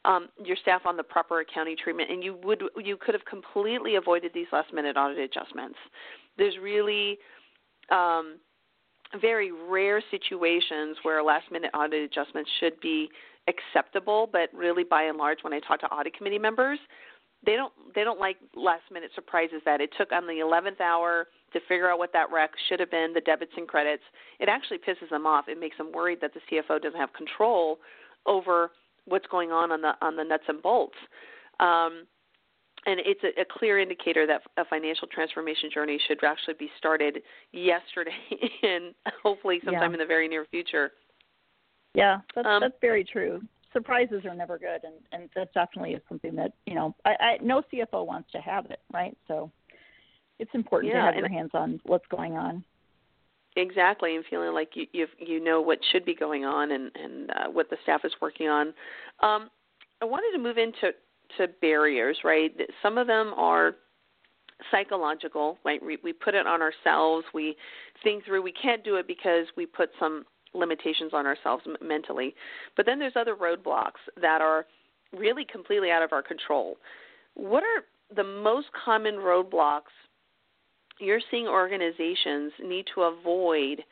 um, 0.05 0.28
your 0.45 0.57
staff 0.57 0.83
on 0.85 0.97
the 0.97 1.02
proper 1.02 1.40
accounting 1.40 1.76
treatment, 1.83 2.11
and 2.11 2.23
you 2.23 2.38
would 2.43 2.62
you 2.83 2.97
could 2.97 3.14
have 3.14 3.25
completely 3.25 3.97
avoided 3.97 4.33
these 4.35 4.47
last 4.52 4.73
minute 4.73 4.97
audit 4.97 5.19
adjustments. 5.19 5.78
There's 6.38 6.57
really 6.61 7.19
um, 7.90 8.38
very 9.21 9.52
rare 9.52 10.02
situations 10.11 10.97
where 11.02 11.23
last 11.23 11.50
minute 11.52 11.71
audit 11.75 12.02
adjustments 12.02 12.50
should 12.61 12.78
be 12.81 13.09
acceptable, 13.49 14.28
but 14.31 14.52
really 14.52 14.85
by 14.85 15.05
and 15.05 15.16
large, 15.16 15.38
when 15.43 15.52
I 15.52 15.61
talk 15.61 15.81
to 15.81 15.87
audit 15.87 16.16
committee 16.16 16.38
members, 16.38 16.78
they 17.45 17.55
don't 17.55 17.73
they 17.95 18.05
don't 18.05 18.19
like 18.19 18.37
last 18.55 18.83
minute 18.93 19.11
surprises 19.14 19.61
that 19.64 19.81
it 19.81 19.90
took 19.97 20.12
on 20.12 20.26
the 20.26 20.35
11th 20.35 20.81
hour 20.81 21.28
to 21.52 21.61
figure 21.69 21.90
out 21.90 21.99
what 21.99 22.12
that 22.12 22.31
rec 22.33 22.50
should 22.69 22.81
have 22.81 22.90
been, 22.90 23.12
the 23.14 23.21
debits 23.21 23.52
and 23.57 23.69
credits. 23.69 24.02
It 24.40 24.49
actually 24.49 24.78
pisses 24.78 25.09
them 25.11 25.26
off. 25.26 25.49
It 25.49 25.59
makes 25.59 25.76
them 25.76 25.93
worried 25.93 26.19
that 26.21 26.33
the 26.35 26.40
CFO 26.50 26.83
doesn't 26.83 26.99
have 26.99 27.12
control 27.12 27.78
over 28.26 28.73
what's 29.05 29.26
going 29.28 29.52
on 29.52 29.71
on 29.71 29.81
the 29.81 29.93
on 30.02 30.16
the 30.16 30.25
nuts 30.25 30.45
and 30.49 30.62
bolts. 30.62 30.97
Um, 31.61 32.07
and 32.87 33.00
it's 33.05 33.23
a, 33.25 33.40
a 33.40 33.45
clear 33.45 33.78
indicator 33.78 34.26
that 34.26 34.43
a 34.57 34.64
financial 34.64 35.09
transformation 35.09 35.71
journey 35.73 35.99
should 36.07 36.23
actually 36.23 36.55
be 36.59 36.71
started 36.78 37.23
yesterday 37.52 38.12
and 38.62 38.95
hopefully 39.23 39.61
sometime 39.64 39.90
yeah. 39.90 39.95
in 39.95 39.99
the 39.99 40.07
very 40.07 40.28
near 40.28 40.47
future. 40.50 40.93
Yeah, 41.95 42.19
that's 42.35 42.47
um, 42.47 42.61
that's 42.61 42.76
very 42.81 43.05
true. 43.05 43.40
Surprises 43.76 44.25
are 44.25 44.35
never 44.35 44.59
good, 44.59 44.80
and 44.85 44.95
and 45.12 45.28
that 45.37 45.52
definitely 45.52 45.92
is 45.92 46.02
something 46.09 46.35
that 46.37 46.52
you 46.64 46.75
know 46.75 46.95
I, 47.04 47.11
I 47.11 47.38
no 47.42 47.62
CFO 47.73 48.06
wants 48.06 48.33
to 48.33 48.38
have 48.38 48.66
it, 48.66 48.80
right? 48.92 49.16
So 49.28 49.50
it's 50.38 50.50
important 50.54 50.92
yeah, 50.92 51.00
to 51.00 51.06
have 51.06 51.16
your 51.16 51.28
hands 51.28 51.50
on 51.52 51.80
what's 51.85 52.06
going 52.06 52.38
on. 52.38 52.64
Exactly, 53.56 54.16
and 54.16 54.25
feeling 54.30 54.54
like 54.54 54.71
you 54.75 54.87
you 54.92 55.06
you 55.18 55.45
know 55.45 55.61
what 55.61 55.78
should 55.92 56.04
be 56.04 56.14
going 56.14 56.45
on 56.45 56.73
and 56.73 56.90
and 56.95 57.30
uh, 57.30 57.50
what 57.50 57.68
the 57.68 57.76
staff 57.83 58.00
is 58.04 58.12
working 58.21 58.49
on. 58.49 58.68
Um, 59.21 59.50
I 60.00 60.04
wanted 60.04 60.37
to 60.37 60.42
move 60.42 60.59
into 60.59 60.92
to 61.37 61.49
barriers, 61.61 62.18
right? 62.25 62.52
Some 62.83 62.99
of 62.99 63.06
them 63.06 63.35
are 63.37 63.76
psychological, 64.71 65.59
right? 65.64 65.85
We, 65.85 65.99
we 66.02 66.12
put 66.12 66.35
it 66.35 66.47
on 66.47 66.62
ourselves. 66.62 67.26
We 67.35 67.56
think 68.02 68.25
through. 68.25 68.42
We 68.42 68.52
can't 68.52 68.85
do 68.85 68.97
it 68.97 69.06
because 69.06 69.47
we 69.56 69.66
put 69.66 69.90
some 69.99 70.25
limitations 70.57 71.13
on 71.13 71.27
ourselves 71.27 71.65
mentally. 71.81 72.35
But 72.77 72.87
then 72.87 72.99
there's 72.99 73.17
other 73.17 73.35
roadblocks 73.35 74.03
that 74.21 74.41
are 74.41 74.67
really 75.13 75.45
completely 75.45 75.91
out 75.91 76.03
of 76.03 76.13
our 76.13 76.23
control. 76.23 76.77
What 77.35 77.63
are 77.63 77.85
the 78.15 78.25
most 78.25 78.69
common 78.85 79.15
roadblocks 79.17 79.93
you're 80.99 81.21
seeing 81.31 81.47
organizations 81.47 82.53
need 82.65 82.87
to 82.95 83.03
avoid 83.03 83.83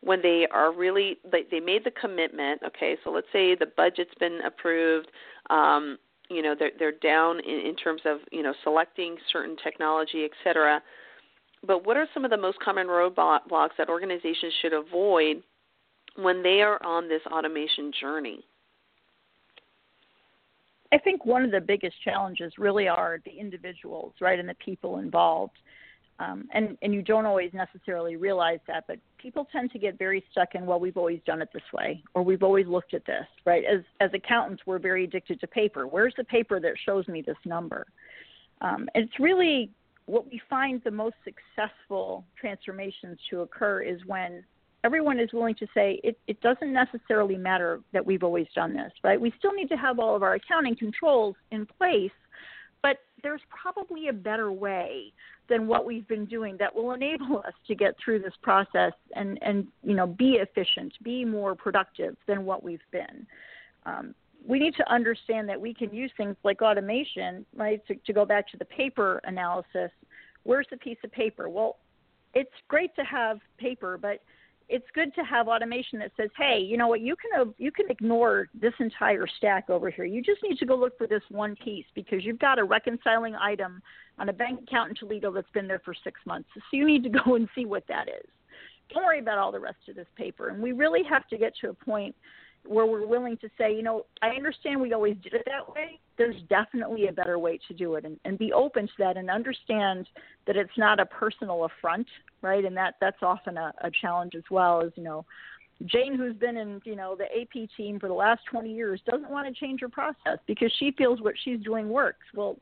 when 0.00 0.20
they 0.22 0.46
are 0.52 0.72
really 0.72 1.18
they, 1.30 1.42
they 1.50 1.60
made 1.60 1.84
the 1.84 1.90
commitment 1.90 2.60
okay 2.64 2.96
so 3.04 3.10
let's 3.10 3.26
say 3.32 3.54
the 3.54 3.66
budget's 3.76 4.14
been 4.18 4.40
approved 4.44 5.08
um, 5.50 5.98
you 6.30 6.42
know 6.42 6.54
they're 6.58 6.72
they're 6.78 6.92
down 6.92 7.40
in, 7.40 7.66
in 7.66 7.76
terms 7.76 8.02
of 8.04 8.18
you 8.32 8.42
know 8.42 8.54
selecting 8.64 9.16
certain 9.32 9.56
technology 9.62 10.24
et 10.24 10.30
cetera 10.44 10.80
but 11.66 11.84
what 11.84 11.96
are 11.96 12.06
some 12.14 12.24
of 12.24 12.30
the 12.30 12.36
most 12.36 12.58
common 12.60 12.86
roadblocks 12.86 13.76
that 13.76 13.88
organizations 13.88 14.52
should 14.62 14.72
avoid 14.72 15.42
when 16.18 16.42
they 16.42 16.60
are 16.62 16.82
on 16.84 17.08
this 17.08 17.22
automation 17.26 17.92
journey 18.00 18.44
I 20.92 20.98
think 20.98 21.26
one 21.26 21.44
of 21.44 21.50
the 21.50 21.60
biggest 21.60 21.96
challenges 22.02 22.52
really 22.58 22.88
are 22.88 23.20
the 23.24 23.30
individuals, 23.30 24.14
right, 24.20 24.38
and 24.38 24.48
the 24.48 24.54
people 24.54 24.98
involved. 24.98 25.58
Um, 26.20 26.48
and 26.52 26.76
and 26.82 26.92
you 26.92 27.00
don't 27.00 27.26
always 27.26 27.52
necessarily 27.52 28.16
realize 28.16 28.58
that, 28.66 28.84
but 28.88 28.98
people 29.18 29.46
tend 29.52 29.70
to 29.70 29.78
get 29.78 29.98
very 29.98 30.24
stuck 30.32 30.56
in 30.56 30.66
well, 30.66 30.80
we've 30.80 30.96
always 30.96 31.20
done 31.24 31.40
it 31.40 31.48
this 31.52 31.62
way, 31.72 32.02
or 32.14 32.24
we've 32.24 32.42
always 32.42 32.66
looked 32.66 32.92
at 32.92 33.06
this, 33.06 33.26
right? 33.44 33.64
As 33.64 33.82
as 34.00 34.10
accountants, 34.14 34.62
we're 34.66 34.80
very 34.80 35.04
addicted 35.04 35.38
to 35.40 35.46
paper. 35.46 35.86
Where's 35.86 36.14
the 36.16 36.24
paper 36.24 36.58
that 36.58 36.72
shows 36.84 37.06
me 37.06 37.22
this 37.22 37.36
number? 37.44 37.86
Um, 38.62 38.88
and 38.96 39.04
it's 39.04 39.20
really 39.20 39.70
what 40.06 40.26
we 40.26 40.40
find 40.50 40.82
the 40.84 40.90
most 40.90 41.14
successful 41.22 42.24
transformations 42.40 43.18
to 43.30 43.42
occur 43.42 43.82
is 43.82 44.00
when 44.06 44.42
everyone 44.84 45.18
is 45.18 45.32
willing 45.32 45.54
to 45.56 45.66
say 45.74 46.00
it, 46.04 46.18
it 46.26 46.40
doesn't 46.40 46.72
necessarily 46.72 47.36
matter 47.36 47.80
that 47.92 48.04
we've 48.04 48.22
always 48.22 48.46
done 48.54 48.74
this, 48.74 48.92
right? 49.02 49.20
We 49.20 49.32
still 49.38 49.52
need 49.52 49.68
to 49.68 49.76
have 49.76 49.98
all 49.98 50.14
of 50.14 50.22
our 50.22 50.34
accounting 50.34 50.76
controls 50.76 51.34
in 51.50 51.66
place, 51.66 52.12
but 52.82 52.98
there's 53.22 53.40
probably 53.50 54.08
a 54.08 54.12
better 54.12 54.52
way 54.52 55.12
than 55.48 55.66
what 55.66 55.84
we've 55.86 56.06
been 56.06 56.26
doing 56.26 56.56
that 56.58 56.74
will 56.74 56.92
enable 56.92 57.38
us 57.46 57.54
to 57.66 57.74
get 57.74 57.94
through 58.02 58.20
this 58.20 58.34
process 58.42 58.92
and 59.16 59.38
and 59.42 59.66
you 59.82 59.94
know 59.94 60.06
be 60.06 60.38
efficient, 60.40 60.92
be 61.02 61.24
more 61.24 61.54
productive 61.54 62.16
than 62.26 62.44
what 62.44 62.62
we've 62.62 62.80
been. 62.92 63.26
Um, 63.86 64.14
we 64.46 64.58
need 64.58 64.74
to 64.76 64.92
understand 64.92 65.48
that 65.48 65.60
we 65.60 65.74
can 65.74 65.92
use 65.92 66.12
things 66.16 66.36
like 66.44 66.62
automation, 66.62 67.44
right? 67.56 67.84
To, 67.88 67.94
to 67.94 68.12
go 68.12 68.24
back 68.24 68.48
to 68.50 68.56
the 68.56 68.64
paper 68.64 69.20
analysis, 69.24 69.90
where's 70.44 70.66
the 70.70 70.76
piece 70.76 70.98
of 71.02 71.10
paper? 71.10 71.48
Well, 71.48 71.76
it's 72.34 72.50
great 72.68 72.94
to 72.96 73.02
have 73.02 73.40
paper, 73.58 73.98
but 74.00 74.20
it's 74.68 74.86
good 74.94 75.14
to 75.14 75.22
have 75.22 75.48
automation 75.48 75.98
that 76.00 76.12
says, 76.16 76.30
"Hey, 76.36 76.58
you 76.58 76.76
know 76.76 76.88
what? 76.88 77.00
You 77.00 77.16
can 77.16 77.40
uh, 77.40 77.50
you 77.58 77.72
can 77.72 77.90
ignore 77.90 78.48
this 78.54 78.74
entire 78.80 79.26
stack 79.26 79.70
over 79.70 79.90
here. 79.90 80.04
You 80.04 80.22
just 80.22 80.42
need 80.42 80.58
to 80.58 80.66
go 80.66 80.76
look 80.76 80.96
for 80.98 81.06
this 81.06 81.22
one 81.30 81.56
piece 81.56 81.86
because 81.94 82.24
you've 82.24 82.38
got 82.38 82.58
a 82.58 82.64
reconciling 82.64 83.34
item 83.34 83.82
on 84.18 84.28
a 84.28 84.32
bank 84.32 84.60
account 84.62 84.90
in 84.90 84.96
Toledo 84.96 85.32
that's 85.32 85.50
been 85.52 85.68
there 85.68 85.80
for 85.84 85.94
six 86.04 86.20
months. 86.26 86.48
So 86.54 86.60
you 86.72 86.84
need 86.84 87.02
to 87.04 87.08
go 87.24 87.36
and 87.36 87.48
see 87.54 87.64
what 87.64 87.84
that 87.88 88.08
is. 88.08 88.26
Don't 88.92 89.04
worry 89.04 89.20
about 89.20 89.38
all 89.38 89.52
the 89.52 89.60
rest 89.60 89.88
of 89.88 89.96
this 89.96 90.06
paper. 90.16 90.48
And 90.48 90.62
we 90.62 90.72
really 90.72 91.02
have 91.04 91.26
to 91.28 91.38
get 91.38 91.52
to 91.60 91.70
a 91.70 91.74
point 91.74 92.14
where 92.64 92.86
we're 92.86 93.06
willing 93.06 93.36
to 93.38 93.48
say, 93.58 93.74
you 93.74 93.82
know, 93.82 94.06
I 94.22 94.30
understand 94.30 94.80
we 94.80 94.92
always 94.92 95.16
did 95.22 95.34
it 95.34 95.42
that 95.46 95.72
way. 95.74 96.00
There's 96.18 96.36
definitely 96.48 97.06
a 97.06 97.12
better 97.12 97.38
way 97.38 97.58
to 97.68 97.74
do 97.74 97.94
it 97.94 98.04
and, 98.04 98.18
and 98.24 98.36
be 98.36 98.52
open 98.52 98.86
to 98.86 98.92
that 98.98 99.16
and 99.16 99.30
understand 99.30 100.08
that 100.46 100.56
it's 100.56 100.76
not 100.76 101.00
a 101.00 101.06
personal 101.06 101.64
affront, 101.64 102.08
right? 102.42 102.64
And 102.64 102.76
that 102.76 102.96
that's 103.00 103.22
often 103.22 103.56
a, 103.56 103.72
a 103.82 103.90
challenge 104.02 104.34
as 104.34 104.42
well 104.50 104.82
as, 104.82 104.90
you 104.96 105.04
know, 105.04 105.24
Jane, 105.86 106.16
who's 106.16 106.36
been 106.36 106.56
in, 106.56 106.80
you 106.84 106.96
know, 106.96 107.16
the 107.16 107.24
AP 107.24 107.68
team 107.76 108.00
for 108.00 108.08
the 108.08 108.14
last 108.14 108.40
20 108.50 108.72
years, 108.72 109.00
doesn't 109.08 109.30
want 109.30 109.46
to 109.46 109.54
change 109.54 109.80
her 109.80 109.88
process 109.88 110.38
because 110.46 110.72
she 110.78 110.90
feels 110.98 111.20
what 111.22 111.34
she's 111.44 111.60
doing 111.60 111.88
works. 111.88 112.26
Well, 112.34 112.58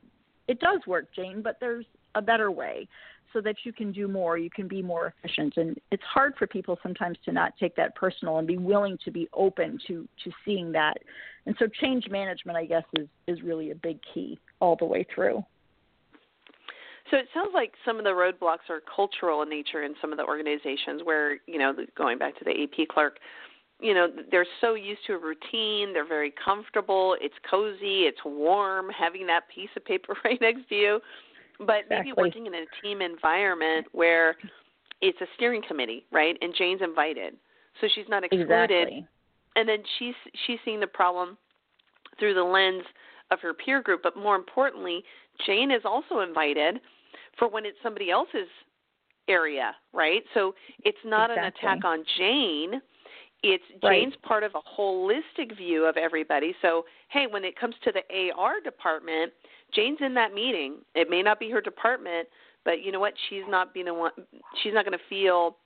it 0.48 0.60
does 0.60 0.80
work, 0.86 1.06
Jane, 1.14 1.40
but 1.42 1.56
there's 1.58 1.86
a 2.14 2.22
better 2.22 2.50
way 2.50 2.88
so 3.36 3.42
that 3.42 3.56
you 3.64 3.72
can 3.72 3.92
do 3.92 4.08
more, 4.08 4.38
you 4.38 4.48
can 4.48 4.66
be 4.66 4.80
more 4.80 5.12
efficient. 5.18 5.58
And 5.58 5.78
it's 5.92 6.02
hard 6.02 6.32
for 6.38 6.46
people 6.46 6.78
sometimes 6.82 7.18
to 7.26 7.32
not 7.32 7.52
take 7.60 7.76
that 7.76 7.94
personal 7.94 8.38
and 8.38 8.48
be 8.48 8.56
willing 8.56 8.96
to 9.04 9.10
be 9.10 9.28
open 9.34 9.78
to 9.86 10.08
to 10.24 10.30
seeing 10.42 10.72
that. 10.72 10.96
And 11.44 11.54
so 11.58 11.66
change 11.66 12.08
management, 12.08 12.56
I 12.56 12.64
guess, 12.64 12.84
is 12.98 13.06
is 13.26 13.42
really 13.42 13.72
a 13.72 13.74
big 13.74 13.98
key 14.14 14.38
all 14.60 14.74
the 14.74 14.86
way 14.86 15.06
through. 15.14 15.44
So 17.10 17.18
it 17.18 17.26
sounds 17.34 17.50
like 17.52 17.72
some 17.84 17.98
of 17.98 18.04
the 18.04 18.10
roadblocks 18.10 18.70
are 18.70 18.80
cultural 18.94 19.42
in 19.42 19.50
nature 19.50 19.82
in 19.84 19.94
some 20.00 20.12
of 20.12 20.18
the 20.18 20.24
organizations 20.24 21.02
where, 21.04 21.34
you 21.46 21.58
know, 21.58 21.74
going 21.96 22.18
back 22.18 22.36
to 22.38 22.44
the 22.44 22.50
AP 22.50 22.88
clerk, 22.88 23.18
you 23.80 23.94
know, 23.94 24.08
they're 24.30 24.46
so 24.60 24.74
used 24.74 25.02
to 25.06 25.12
a 25.12 25.18
routine, 25.18 25.92
they're 25.92 26.08
very 26.08 26.32
comfortable, 26.42 27.16
it's 27.20 27.34
cozy, 27.48 28.06
it's 28.06 28.18
warm, 28.24 28.88
having 28.88 29.26
that 29.26 29.42
piece 29.54 29.68
of 29.76 29.84
paper 29.84 30.16
right 30.24 30.40
next 30.40 30.68
to 30.70 30.74
you. 30.74 31.00
But 31.58 31.84
exactly. 31.84 31.96
maybe 31.96 32.12
working 32.16 32.46
in 32.46 32.54
a 32.54 32.64
team 32.82 33.00
environment 33.00 33.86
where 33.92 34.36
it's 35.00 35.20
a 35.20 35.26
steering 35.36 35.62
committee, 35.66 36.04
right? 36.12 36.36
And 36.40 36.54
Jane's 36.56 36.82
invited. 36.82 37.34
So 37.80 37.88
she's 37.94 38.08
not 38.08 38.24
excluded. 38.24 38.70
Exactly. 38.70 39.06
And 39.56 39.68
then 39.68 39.78
she's 39.98 40.14
she's 40.46 40.58
seeing 40.64 40.80
the 40.80 40.86
problem 40.86 41.38
through 42.18 42.34
the 42.34 42.42
lens 42.42 42.82
of 43.30 43.40
her 43.40 43.54
peer 43.54 43.82
group, 43.82 44.02
but 44.02 44.16
more 44.16 44.36
importantly, 44.36 45.02
Jane 45.46 45.70
is 45.70 45.82
also 45.84 46.20
invited 46.20 46.80
for 47.38 47.48
when 47.48 47.66
it's 47.66 47.76
somebody 47.82 48.10
else's 48.10 48.48
area, 49.28 49.74
right? 49.92 50.22
So 50.34 50.54
it's 50.84 50.98
not 51.04 51.30
exactly. 51.30 51.68
an 51.68 51.72
attack 51.72 51.84
on 51.84 52.04
Jane. 52.16 52.80
It's 53.42 53.64
right. 53.82 54.02
Jane's 54.02 54.14
part 54.22 54.44
of 54.44 54.52
a 54.54 54.80
holistic 54.80 55.56
view 55.56 55.84
of 55.84 55.96
everybody. 55.96 56.54
So, 56.62 56.84
hey, 57.08 57.26
when 57.28 57.44
it 57.44 57.58
comes 57.58 57.74
to 57.84 57.92
the 57.92 58.32
AR 58.36 58.60
department, 58.60 59.32
Jane's 59.74 59.98
in 60.00 60.14
that 60.14 60.32
meeting. 60.32 60.78
It 60.94 61.10
may 61.10 61.22
not 61.22 61.38
be 61.38 61.50
her 61.50 61.60
department, 61.60 62.28
but 62.64 62.82
you 62.82 62.92
know 62.92 63.00
what? 63.00 63.14
She's 63.28 63.42
not 63.48 63.74
being 63.74 63.88
a 63.88 63.94
one. 63.94 64.12
She's 64.62 64.72
not 64.74 64.84
going 64.84 64.98
to 64.98 65.04
feel 65.08 65.56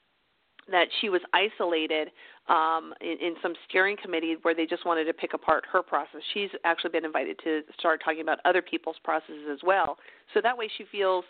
that 0.71 0.87
she 1.01 1.09
was 1.09 1.21
isolated 1.33 2.09
um, 2.49 2.95
in, 3.01 3.17
in 3.21 3.35
some 3.43 3.55
steering 3.69 3.97
committee 4.03 4.37
where 4.43 4.55
they 4.55 4.67
just 4.67 4.85
wanted 4.87 5.05
to 5.05 5.13
pick 5.13 5.35
apart 5.35 5.65
her 5.73 5.83
process. 5.83 6.21
She's 6.35 6.51
actually 6.65 6.91
been 6.91 7.05
invited 7.05 7.39
to 7.45 7.63
start 7.79 8.01
talking 8.05 8.21
about 8.21 8.39
other 8.45 8.63
people's 8.63 8.97
processes 9.03 9.47
as 9.51 9.59
well. 9.65 9.97
So 10.35 10.41
that 10.43 10.57
way 10.57 10.69
she 10.77 10.85
feels 10.91 11.25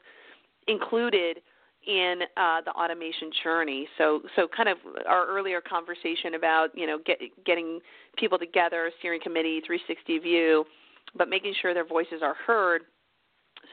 included 0.68 1.38
in 1.86 2.20
uh, 2.36 2.60
the 2.62 2.72
automation 2.72 3.30
journey. 3.42 3.88
So, 3.96 4.20
so 4.36 4.46
kind 4.54 4.68
of 4.68 4.78
our 5.08 5.26
earlier 5.26 5.60
conversation 5.60 6.34
about 6.34 6.68
you 6.74 6.86
know 6.86 6.98
get, 7.04 7.18
getting 7.46 7.80
people 8.18 8.38
together, 8.38 8.90
steering 8.98 9.20
committee, 9.22 9.62
360 9.66 10.18
view, 10.18 10.64
but 11.16 11.28
making 11.28 11.54
sure 11.60 11.74
their 11.74 11.86
voices 11.86 12.22
are 12.22 12.34
heard. 12.46 12.82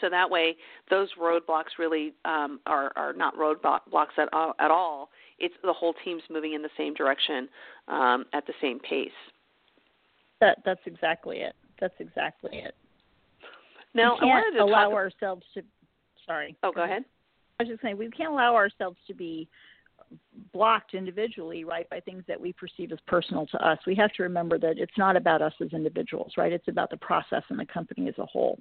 So 0.01 0.09
that 0.09 0.29
way, 0.29 0.55
those 0.89 1.07
roadblocks 1.19 1.77
really 1.79 2.13
um, 2.25 2.59
are 2.65 2.91
are 2.95 3.13
not 3.13 3.35
roadblocks 3.35 4.17
at 4.17 4.29
all, 4.33 4.53
at 4.59 4.71
all. 4.71 5.09
It's 5.39 5.55
the 5.63 5.73
whole 5.73 5.93
team's 6.03 6.23
moving 6.29 6.53
in 6.53 6.61
the 6.61 6.69
same 6.77 6.93
direction 6.93 7.47
um, 7.87 8.25
at 8.33 8.45
the 8.47 8.53
same 8.61 8.79
pace. 8.79 9.09
That 10.41 10.59
that's 10.65 10.81
exactly 10.85 11.37
it. 11.37 11.55
That's 11.79 11.93
exactly 11.99 12.57
it. 12.57 12.75
Now, 13.93 14.17
we 14.21 14.27
can't 14.27 14.59
allow 14.59 14.89
talk... 14.89 14.93
ourselves 14.93 15.43
to. 15.53 15.63
Sorry. 16.25 16.55
Oh, 16.63 16.71
go 16.71 16.83
ahead. 16.83 17.03
I 17.59 17.63
was 17.63 17.69
just 17.69 17.81
saying 17.81 17.97
we 17.97 18.09
can't 18.09 18.31
allow 18.31 18.55
ourselves 18.55 18.97
to 19.07 19.13
be 19.13 19.47
blocked 20.53 20.93
individually, 20.93 21.63
right, 21.63 21.89
by 21.89 21.99
things 21.99 22.23
that 22.27 22.39
we 22.39 22.53
perceive 22.53 22.91
as 22.91 22.99
personal 23.07 23.45
to 23.47 23.67
us. 23.67 23.77
We 23.85 23.95
have 23.95 24.11
to 24.13 24.23
remember 24.23 24.57
that 24.59 24.77
it's 24.77 24.97
not 24.97 25.15
about 25.15 25.41
us 25.41 25.53
as 25.61 25.73
individuals, 25.73 26.33
right? 26.37 26.51
It's 26.51 26.67
about 26.67 26.89
the 26.89 26.97
process 26.97 27.43
and 27.49 27.59
the 27.59 27.65
company 27.65 28.07
as 28.07 28.17
a 28.17 28.25
whole. 28.25 28.59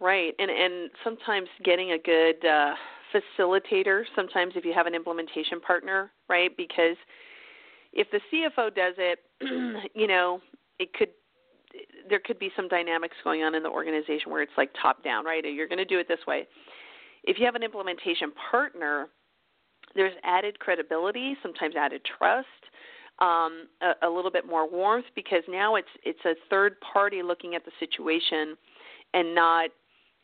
Right, 0.00 0.34
and 0.38 0.50
and 0.50 0.90
sometimes 1.02 1.48
getting 1.64 1.92
a 1.92 1.98
good 1.98 2.44
uh, 2.44 2.74
facilitator. 3.14 4.02
Sometimes 4.16 4.54
if 4.56 4.64
you 4.64 4.72
have 4.74 4.86
an 4.86 4.94
implementation 4.94 5.60
partner, 5.60 6.10
right, 6.28 6.54
because 6.56 6.96
if 7.92 8.08
the 8.10 8.20
CFO 8.32 8.74
does 8.74 8.94
it, 8.98 9.20
you 9.94 10.08
know, 10.08 10.40
it 10.78 10.92
could 10.94 11.10
there 12.08 12.20
could 12.20 12.38
be 12.38 12.50
some 12.54 12.68
dynamics 12.68 13.16
going 13.24 13.42
on 13.42 13.54
in 13.54 13.62
the 13.62 13.68
organization 13.68 14.30
where 14.30 14.42
it's 14.42 14.52
like 14.56 14.70
top 14.80 15.02
down, 15.02 15.24
right? 15.24 15.44
You're 15.44 15.68
going 15.68 15.78
to 15.78 15.84
do 15.84 15.98
it 15.98 16.06
this 16.08 16.20
way. 16.26 16.46
If 17.24 17.38
you 17.38 17.46
have 17.46 17.54
an 17.54 17.62
implementation 17.62 18.32
partner, 18.50 19.08
there's 19.94 20.14
added 20.24 20.58
credibility, 20.58 21.36
sometimes 21.42 21.74
added 21.76 22.02
trust, 22.18 22.46
um, 23.20 23.68
a, 23.80 24.08
a 24.08 24.10
little 24.10 24.30
bit 24.30 24.46
more 24.46 24.68
warmth 24.68 25.06
because 25.14 25.42
now 25.48 25.76
it's 25.76 25.88
it's 26.02 26.24
a 26.24 26.34
third 26.50 26.76
party 26.80 27.22
looking 27.22 27.54
at 27.54 27.64
the 27.64 27.70
situation 27.78 28.56
and 29.12 29.34
not 29.34 29.70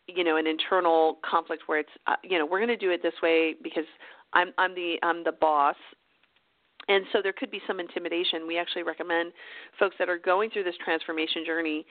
you 0.08 0.24
know 0.24 0.36
an 0.36 0.46
internal 0.46 1.18
conflict 1.28 1.64
where 1.66 1.78
it's 1.78 1.90
uh, 2.06 2.16
you 2.24 2.38
know 2.38 2.44
we're 2.44 2.58
going 2.58 2.68
to 2.68 2.76
do 2.76 2.90
it 2.90 3.00
this 3.02 3.14
way 3.22 3.54
because 3.62 3.84
I'm 4.32 4.52
I'm 4.58 4.74
the 4.74 4.96
I'm 5.02 5.22
the 5.22 5.32
boss 5.32 5.76
and 6.88 7.04
so 7.12 7.20
there 7.22 7.32
could 7.32 7.52
be 7.52 7.60
some 7.66 7.78
intimidation. 7.78 8.46
We 8.48 8.58
actually 8.58 8.82
recommend 8.82 9.32
folks 9.78 9.94
that 10.00 10.08
are 10.08 10.18
going 10.18 10.50
through 10.50 10.64
this 10.64 10.74
transformation 10.84 11.44
journey 11.46 11.86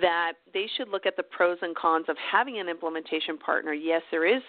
that 0.00 0.32
they 0.52 0.66
should 0.76 0.88
look 0.88 1.06
at 1.06 1.16
the 1.16 1.22
pros 1.22 1.56
and 1.62 1.74
cons 1.74 2.06
of 2.08 2.16
having 2.30 2.58
an 2.58 2.68
implementation 2.68 3.38
partner. 3.38 3.72
Yes, 3.72 4.02
there 4.10 4.26
is 4.26 4.42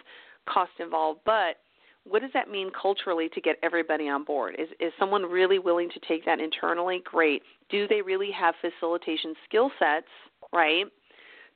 cost 0.50 0.72
involved, 0.80 1.22
but 1.26 1.58
what 2.06 2.22
does 2.22 2.32
that 2.34 2.50
mean 2.50 2.70
culturally 2.80 3.30
to 3.30 3.42
get 3.42 3.58
everybody 3.64 4.10
on 4.10 4.24
board? 4.24 4.56
Is 4.60 4.70
is 4.80 4.92
someone 5.00 5.24
really 5.24 5.60
willing 5.60 5.90
to 5.90 6.00
take 6.08 6.26
that 6.26 6.40
internally? 6.40 7.02
Great. 7.04 7.42
Do 7.70 7.88
they 7.88 8.02
really 8.02 8.32
have 8.32 8.56
facilitation 8.62 9.34
skill 9.48 9.72
sets, 9.80 10.08
right, 10.52 10.86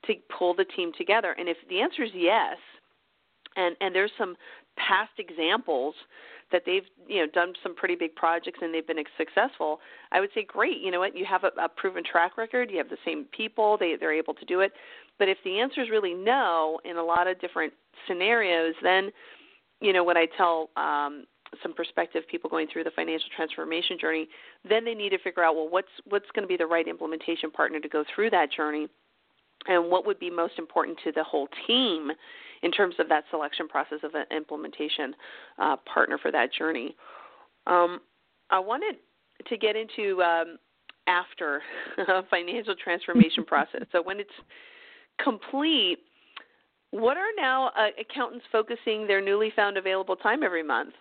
to 0.06 0.14
pull 0.38 0.54
the 0.54 0.66
team 0.66 0.92
together? 0.98 1.36
And 1.38 1.50
if 1.50 1.58
the 1.70 1.82
answer 1.82 2.04
is 2.04 2.12
yes, 2.14 2.58
and 3.56 3.76
and 3.82 3.94
there's 3.94 4.12
some 4.18 4.36
past 4.78 5.12
examples 5.18 5.96
that 6.52 6.64
they've 6.66 6.86
you 7.10 7.18
know 7.18 7.28
done 7.34 7.52
some 7.62 7.76
pretty 7.76 7.96
big 7.96 8.16
projects 8.16 8.60
and 8.62 8.74
they've 8.74 8.88
been 8.88 9.04
successful, 9.18 9.82
I 10.14 10.22
would 10.22 10.30
say 10.34 10.46
great. 10.48 10.80
You 10.82 10.92
know 10.92 11.00
what? 11.00 11.16
You 11.16 11.26
have 11.26 11.44
a, 11.44 11.52
a 11.62 11.68
proven 11.68 12.04
track 12.10 12.38
record. 12.38 12.72
You 12.72 12.78
have 12.78 12.90
the 12.90 12.98
same 13.06 13.26
people. 13.36 13.78
They 13.78 13.96
they're 14.00 14.14
able 14.14 14.34
to 14.36 14.46
do 14.46 14.62
it. 14.62 14.72
But 15.20 15.28
if 15.28 15.40
the 15.44 15.60
answer 15.60 15.82
is 15.82 15.90
really 15.90 16.14
no 16.14 16.80
in 16.86 16.96
a 16.96 17.04
lot 17.04 17.28
of 17.28 17.42
different 17.42 17.74
scenarios, 18.08 18.76
then 18.82 19.12
you 19.82 19.94
know 19.94 20.04
what 20.04 20.18
I 20.18 20.28
tell 20.38 20.70
um, 20.76 21.26
some 21.64 21.74
prospective 21.74 22.24
people 22.30 22.50
going 22.50 22.68
through 22.72 22.84
the 22.84 22.92
financial 22.92 23.28
transformation 23.36 23.98
journey, 24.00 24.28
then 24.68 24.84
they 24.84 24.94
need 24.94 25.10
to 25.10 25.20
figure 25.20 25.44
out 25.44 25.56
well 25.56 25.70
what's 25.70 25.88
what's 26.10 26.30
going 26.34 26.44
to 26.44 26.48
be 26.48 26.58
the 26.58 26.66
right 26.66 26.88
implementation 26.88 27.52
partner 27.52 27.80
to 27.80 27.90
go 27.90 28.04
through 28.14 28.30
that 28.32 28.52
journey, 28.52 28.88
and 29.68 29.90
what 29.90 30.06
would 30.06 30.20
be 30.20 30.30
most 30.30 30.54
important 30.58 30.98
to 31.04 31.12
the 31.12 31.24
whole 31.24 31.48
team 31.66 32.12
in 32.64 32.72
terms 32.72 32.96
of 33.00 33.08
that 33.10 33.24
selection 33.30 33.68
process 33.68 34.00
of 34.04 34.16
an 34.16 34.26
implementation 34.36 35.14
uh, 35.60 35.76
partner 35.92 36.18
for 36.18 36.32
that 36.32 36.52
journey. 36.52 36.96
Um, 37.68 38.00
I 38.50 38.60
wanted 38.60 38.96
to 39.48 39.58
get 39.58 39.76
into 39.76 40.22
um, 40.24 40.58
after 41.08 41.62
financial 42.30 42.76
transformation 42.82 43.46
process. 43.46 43.84
So 43.92 44.02
when 44.02 44.20
it's 44.20 44.30
complete, 45.24 46.00
what 46.92 47.18
are 47.18 47.32
now 47.36 47.68
uh, 47.78 47.90
accountants 48.00 48.46
focusing 48.52 49.08
their 49.08 49.22
newly 49.22 49.52
found 49.56 49.78
available 49.78 50.16
time 50.16 50.44
every 50.44 50.64
month? 50.64 50.94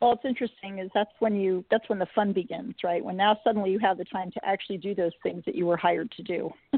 Well, 0.00 0.12
it's 0.12 0.24
interesting 0.24 0.80
is 0.80 0.90
that's 0.92 1.10
when 1.20 1.36
you 1.36 1.64
that's 1.70 1.88
when 1.88 1.98
the 1.98 2.06
fun 2.14 2.32
begins, 2.32 2.74
right? 2.84 3.02
When 3.02 3.16
now 3.16 3.38
suddenly 3.42 3.70
you 3.70 3.78
have 3.78 3.96
the 3.96 4.04
time 4.04 4.30
to 4.32 4.40
actually 4.44 4.78
do 4.78 4.94
those 4.94 5.12
things 5.22 5.42
that 5.46 5.54
you 5.54 5.66
were 5.66 5.76
hired 5.76 6.10
to 6.12 6.22
do. 6.22 6.50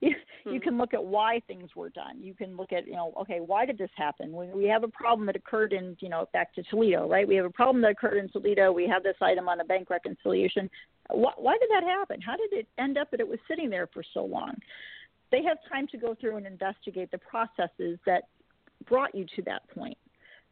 you, 0.00 0.14
you 0.44 0.52
hmm. 0.52 0.58
can 0.58 0.78
look 0.78 0.94
at 0.94 1.04
why 1.04 1.40
things 1.46 1.70
were 1.76 1.90
done. 1.90 2.22
You 2.22 2.34
can 2.34 2.56
look 2.56 2.72
at, 2.72 2.86
you 2.86 2.94
know, 2.94 3.12
okay, 3.20 3.40
why 3.40 3.66
did 3.66 3.78
this 3.78 3.90
happen? 3.96 4.32
When 4.32 4.56
we 4.56 4.64
have 4.64 4.82
a 4.82 4.88
problem 4.88 5.26
that 5.26 5.36
occurred 5.36 5.72
in, 5.72 5.96
you 6.00 6.08
know, 6.08 6.28
back 6.32 6.54
to 6.54 6.62
Toledo, 6.64 7.08
right? 7.08 7.26
We 7.26 7.36
have 7.36 7.44
a 7.44 7.50
problem 7.50 7.82
that 7.82 7.92
occurred 7.92 8.18
in 8.18 8.28
Toledo. 8.30 8.72
We 8.72 8.88
have 8.88 9.02
this 9.02 9.16
item 9.20 9.48
on 9.48 9.60
a 9.60 9.64
bank 9.64 9.90
reconciliation. 9.90 10.70
Why, 11.10 11.32
why 11.36 11.58
did 11.58 11.68
that 11.70 11.84
happen? 11.84 12.20
How 12.20 12.36
did 12.36 12.52
it 12.52 12.68
end 12.78 12.98
up 12.98 13.10
that 13.10 13.20
it 13.20 13.28
was 13.28 13.38
sitting 13.48 13.70
there 13.70 13.88
for 13.92 14.02
so 14.14 14.24
long? 14.24 14.54
They 15.30 15.42
have 15.42 15.58
time 15.70 15.86
to 15.88 15.96
go 15.96 16.14
through 16.14 16.36
and 16.36 16.46
investigate 16.46 17.10
the 17.10 17.18
processes 17.18 17.98
that 18.06 18.24
brought 18.88 19.14
you 19.14 19.24
to 19.36 19.42
that 19.42 19.68
point 19.74 19.96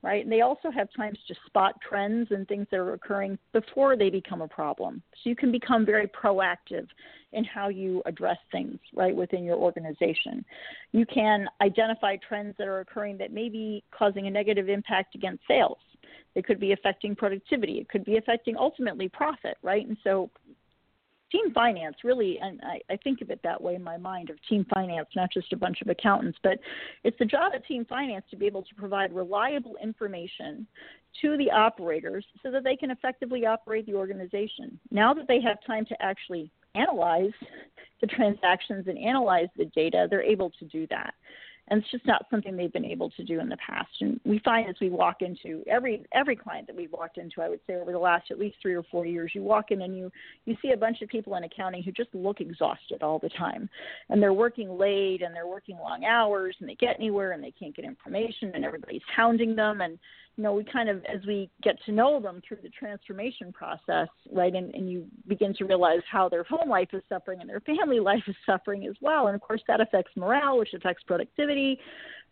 right? 0.03 0.25
And 0.25 0.33
they 0.33 0.41
also 0.41 0.71
have 0.71 0.89
times 0.97 1.19
to 1.29 1.35
spot 1.47 1.75
trends 1.89 2.29
and 2.31 2.47
things 2.49 2.67
that 2.71 2.79
are 2.79 2.95
occurring 2.95 3.39
before 3.53 3.97
they 3.97 4.11
become 4.11 4.43
a 4.43 4.49
problem. 4.49 5.03
So 5.23 5.31
you 5.31 5.37
can 5.37 5.53
become 5.53 5.87
very 5.87 6.09
proactive 6.09 6.87
in 7.33 7.45
how 7.45 7.69
you 7.69 8.03
address 8.05 8.39
things, 8.51 8.79
right, 8.95 9.15
within 9.15 9.45
your 9.45 9.57
organization. 9.57 10.45
You 10.91 11.07
can 11.07 11.47
identify 11.61 12.17
trends 12.17 12.57
that 12.59 12.67
are 12.67 12.81
occurring 12.81 13.17
that 13.19 13.33
may 13.33 13.49
be 13.49 13.85
causing 13.97 14.27
a 14.27 14.31
negative 14.31 14.69
impact 14.69 15.15
against 15.15 15.43
sales. 15.47 15.79
It 16.35 16.47
could 16.47 16.59
be 16.59 16.73
affecting 16.73 17.15
productivity. 17.15 17.79
It 17.79 17.89
could 17.89 18.05
be 18.05 18.17
affecting 18.17 18.57
ultimately 18.57 19.09
profit, 19.09 19.57
right? 19.63 19.87
And 19.87 19.97
so 20.03 20.31
team 21.33 21.53
finance 21.53 21.97
really 22.05 22.39
and 22.41 22.61
I, 22.63 22.81
I 22.93 22.97
think 22.97 23.23
of 23.23 23.31
it 23.31 23.41
that 23.43 23.61
way 23.61 23.75
in 23.75 23.83
my 23.83 23.97
mind 23.97 24.31
of 24.31 24.37
team 24.49 24.65
finance 24.73 25.09
not 25.17 25.33
just 25.33 25.53
a 25.53 25.57
bunch 25.57 25.81
of 25.81 25.89
accountants 25.89 26.39
but 26.43 26.59
it's 27.03 27.19
the 27.19 27.25
job 27.25 27.55
of 27.55 27.67
team 27.67 27.85
finance 27.87 28.25
to 28.31 28.37
be 28.37 28.47
able 28.47 28.63
to 28.63 28.75
provide 28.75 29.13
reliable 29.13 29.77
information 29.83 30.67
to 31.21 31.37
the 31.37 31.51
operators 31.51 32.25
so 32.43 32.51
that 32.51 32.65
they 32.65 32.77
can 32.77 32.91
effectively 32.91 33.45
operate 33.45 33.87
the 33.87 33.95
organization. 33.95 34.79
Now 34.91 35.13
that 35.15 35.29
they 35.29 35.41
have 35.41 35.59
time 35.67 35.85
to 35.87 36.03
actually 36.03 36.51
analyze 36.75 37.33
the 38.01 38.07
transactions 38.07 38.89
and 38.89 38.99
analyze 38.99 39.49
the 39.57 39.67
data 39.67 40.07
they're 40.09 40.23
able 40.23 40.51
to 40.59 40.65
do 40.65 40.87
that 40.89 41.15
and 41.73 41.81
it's 41.81 41.91
just 41.91 42.07
not 42.07 42.27
something 42.31 42.55
they've 42.55 42.73
been 42.73 42.85
able 42.85 43.09
to 43.09 43.25
do 43.25 43.41
in 43.41 43.49
the 43.49 43.57
past. 43.57 43.89
And 44.03 44.21
we 44.27 44.41
find 44.41 44.69
as 44.69 44.75
we 44.79 44.91
walk 44.91 45.23
into 45.23 45.65
every 45.67 46.05
every 46.13 46.37
client 46.37 46.67
that 46.67 46.77
we've 46.77 46.93
walked 46.93 47.17
into, 47.17 47.41
I 47.41 47.49
would 47.49 47.61
say 47.67 47.77
over 47.77 47.93
the 47.93 47.99
last 47.99 48.31
at 48.31 48.39
least 48.39 48.57
three 48.61 48.75
or 48.75 48.83
four 48.91 49.07
years, 49.07 49.33
you 49.35 49.43
walk 49.43 49.71
in 49.71 49.81
and 49.81 49.97
you 49.97 50.13
you 50.45 50.55
see 50.61 50.73
a 50.73 50.77
bunch 50.77 51.01
of 51.01 51.09
people 51.09 51.35
in 51.37 51.45
accounting 51.45 51.83
who 51.83 51.91
just 51.91 52.15
look 52.15 52.43
exhausted 52.43 53.03
all 53.03 53.19
the 53.19 53.31
time, 53.31 53.71
and 54.11 54.23
they're 54.23 54.35
working 54.35 54.77
late 54.77 55.23
and 55.23 55.35
they're 55.35 55.47
working 55.47 55.79
long 55.79 56.05
hours 56.05 56.55
and 56.61 56.69
they 56.69 56.75
get 56.75 56.97
anywhere 56.99 57.33
and 57.33 57.43
they 57.43 57.53
can't 57.53 57.75
get 57.75 57.87
information 57.87 58.53
and 58.53 58.67
everybody's 58.67 59.01
hounding 59.17 59.57
them 59.57 59.81
and 59.81 59.99
you 60.37 60.45
know, 60.45 60.55
we 60.55 60.65
kind 60.65 60.89
of, 60.89 61.05
as 61.05 61.21
we 61.27 61.51
get 61.63 61.77
to 61.85 61.93
know 61.93 62.19
them 62.21 62.41
through 62.47 62.59
the 62.63 62.71
transformation 62.71 63.53
process, 63.53 64.09
right, 64.33 64.55
and, 64.55 64.75
and 64.75 64.91
you 64.91 65.07
begin 65.29 65.53
to 65.55 65.65
realize 65.65 66.01
how 66.11 66.29
their 66.29 66.45
home 66.45 66.71
life 66.71 66.89
is 66.93 67.03
suffering 67.09 67.41
and 67.41 67.51
their 67.51 67.61
family 67.61 68.01
life 68.13 68.23
is 68.27 68.37
suffering 68.47 68.87
as 68.87 68.95
well. 69.01 69.27
And 69.27 69.35
of 69.35 69.43
course, 69.43 69.63
that 69.69 69.81
affects 69.81 70.13
morale, 70.17 70.59
which 70.59 70.73
affects 70.75 71.03
productivity, 71.07 71.79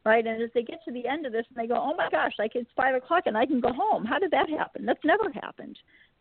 right? 0.04 0.26
And 0.26 0.42
as 0.42 0.50
they 0.54 0.62
get 0.62 0.82
to 0.86 0.92
the 0.92 1.06
end 1.06 1.26
of 1.26 1.32
this 1.32 1.44
and 1.54 1.62
they 1.62 1.68
go, 1.68 1.78
oh 1.78 1.94
my 1.94 2.08
gosh, 2.10 2.32
like 2.38 2.52
it's 2.54 2.70
five 2.74 2.94
o'clock 2.94 3.24
and 3.26 3.36
I 3.36 3.44
can 3.44 3.60
go 3.60 3.72
home. 3.72 4.04
How 4.04 4.18
did 4.18 4.30
that 4.30 4.48
happen? 4.48 4.86
That's 4.86 5.04
never 5.04 5.30
happened. 5.42 5.78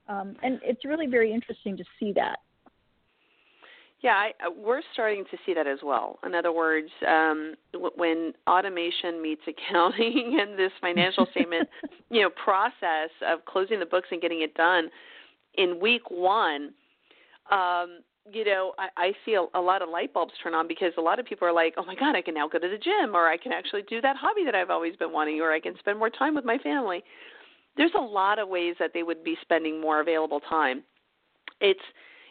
Um, 0.10 0.36
and 0.44 0.60
it's 0.64 0.84
really 0.84 1.08
very 1.08 1.32
interesting 1.32 1.78
to 1.78 1.84
see 2.00 2.12
that. 2.14 2.40
Yeah, 4.02 4.12
I, 4.12 4.48
uh, 4.48 4.52
we're 4.56 4.82
starting 4.94 5.26
to 5.30 5.38
see 5.46 5.54
that 5.54 5.68
as 5.68 5.80
well. 5.84 6.20
In 6.26 6.34
other 6.34 6.54
words, 6.54 6.90
um, 7.06 7.56
w- 7.74 7.92
when 7.96 8.34
automation 8.48 9.22
meets 9.22 9.42
accounting 9.48 10.40
and 10.42 10.58
this 10.58 10.72
financial 10.80 11.26
statement, 11.32 11.68
you 12.10 12.22
know, 12.22 12.30
process 12.30 13.10
of 13.28 13.44
closing 13.46 13.80
the 13.80 13.86
books 13.86 14.08
and 14.12 14.22
getting 14.22 14.42
it 14.42 14.54
done 14.54 14.90
in 15.56 15.80
week 15.82 16.10
one, 16.10 16.74
um, 17.52 18.00
you 18.32 18.46
know, 18.46 18.74
I, 18.78 18.88
I 18.96 19.12
see 19.26 19.34
a, 19.34 19.46
a 19.58 19.60
lot 19.60 19.82
of 19.82 19.90
light 19.90 20.14
bulbs 20.14 20.34
turn 20.42 20.54
on 20.54 20.68
because 20.68 20.94
a 20.98 21.02
lot 21.02 21.20
of 21.20 21.26
people 21.26 21.48
are 21.48 21.54
like, 21.54 21.74
"Oh 21.78 21.86
my 21.86 21.96
God, 21.96 22.16
I 22.16 22.22
can 22.22 22.36
now 22.36 22.48
go 22.48 22.60
to 22.60 22.70
the 22.70 22.78
gym, 22.78 23.16
or 23.16 23.28
I 23.28 23.38
can 23.38 23.52
actually 23.52 23.82
do 23.84 24.02
that 24.02 24.16
hobby 24.16 24.44
that 24.46 24.54
I've 24.54 24.70
always 24.70 24.96
been 24.96 25.12
wanting, 25.12 25.42
or 25.42 25.52
I 25.52 25.60
can 25.60 25.78
spend 25.80 25.98
more 25.98 26.12
time 26.12 26.36
with 26.36 26.46
my 26.46 26.58
family." 26.60 27.04
There's 27.76 27.92
a 27.98 28.02
lot 28.02 28.38
of 28.38 28.48
ways 28.48 28.76
that 28.80 28.92
they 28.94 29.04
would 29.04 29.24
be 29.24 29.36
spending 29.42 29.82
more 29.82 30.00
available 30.02 30.42
time. 30.42 30.84
It's 31.60 31.80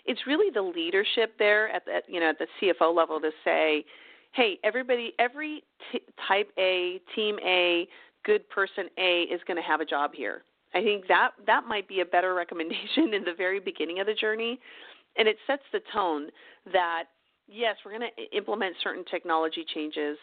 it's 0.08 0.26
really 0.26 0.50
the 0.52 0.62
leadership 0.62 1.34
there 1.38 1.68
at 1.68 1.84
the 1.84 2.00
you 2.08 2.18
know 2.18 2.30
at 2.30 2.38
the 2.38 2.46
CFO 2.60 2.94
level 2.94 3.20
to 3.20 3.30
say, 3.44 3.84
hey, 4.32 4.58
everybody, 4.64 5.12
every 5.18 5.62
t- 5.92 6.00
type 6.26 6.50
A, 6.58 7.00
team 7.14 7.38
A, 7.44 7.86
good 8.24 8.48
person 8.48 8.86
A 8.98 9.22
is 9.22 9.40
going 9.46 9.56
to 9.56 9.62
have 9.62 9.80
a 9.80 9.84
job 9.84 10.12
here. 10.14 10.42
I 10.74 10.82
think 10.82 11.06
that 11.08 11.30
that 11.46 11.64
might 11.68 11.86
be 11.86 12.00
a 12.00 12.04
better 12.04 12.34
recommendation 12.42 13.14
in 13.14 13.22
the 13.24 13.34
very 13.36 13.60
beginning 13.60 14.00
of 14.00 14.06
the 14.06 14.14
journey, 14.14 14.58
and 15.16 15.28
it 15.28 15.36
sets 15.46 15.62
the 15.72 15.80
tone 15.92 16.28
that 16.72 17.04
yes, 17.46 17.76
we're 17.84 17.96
going 17.96 18.10
to 18.16 18.36
implement 18.36 18.76
certain 18.82 19.04
technology 19.10 19.64
changes 19.74 20.16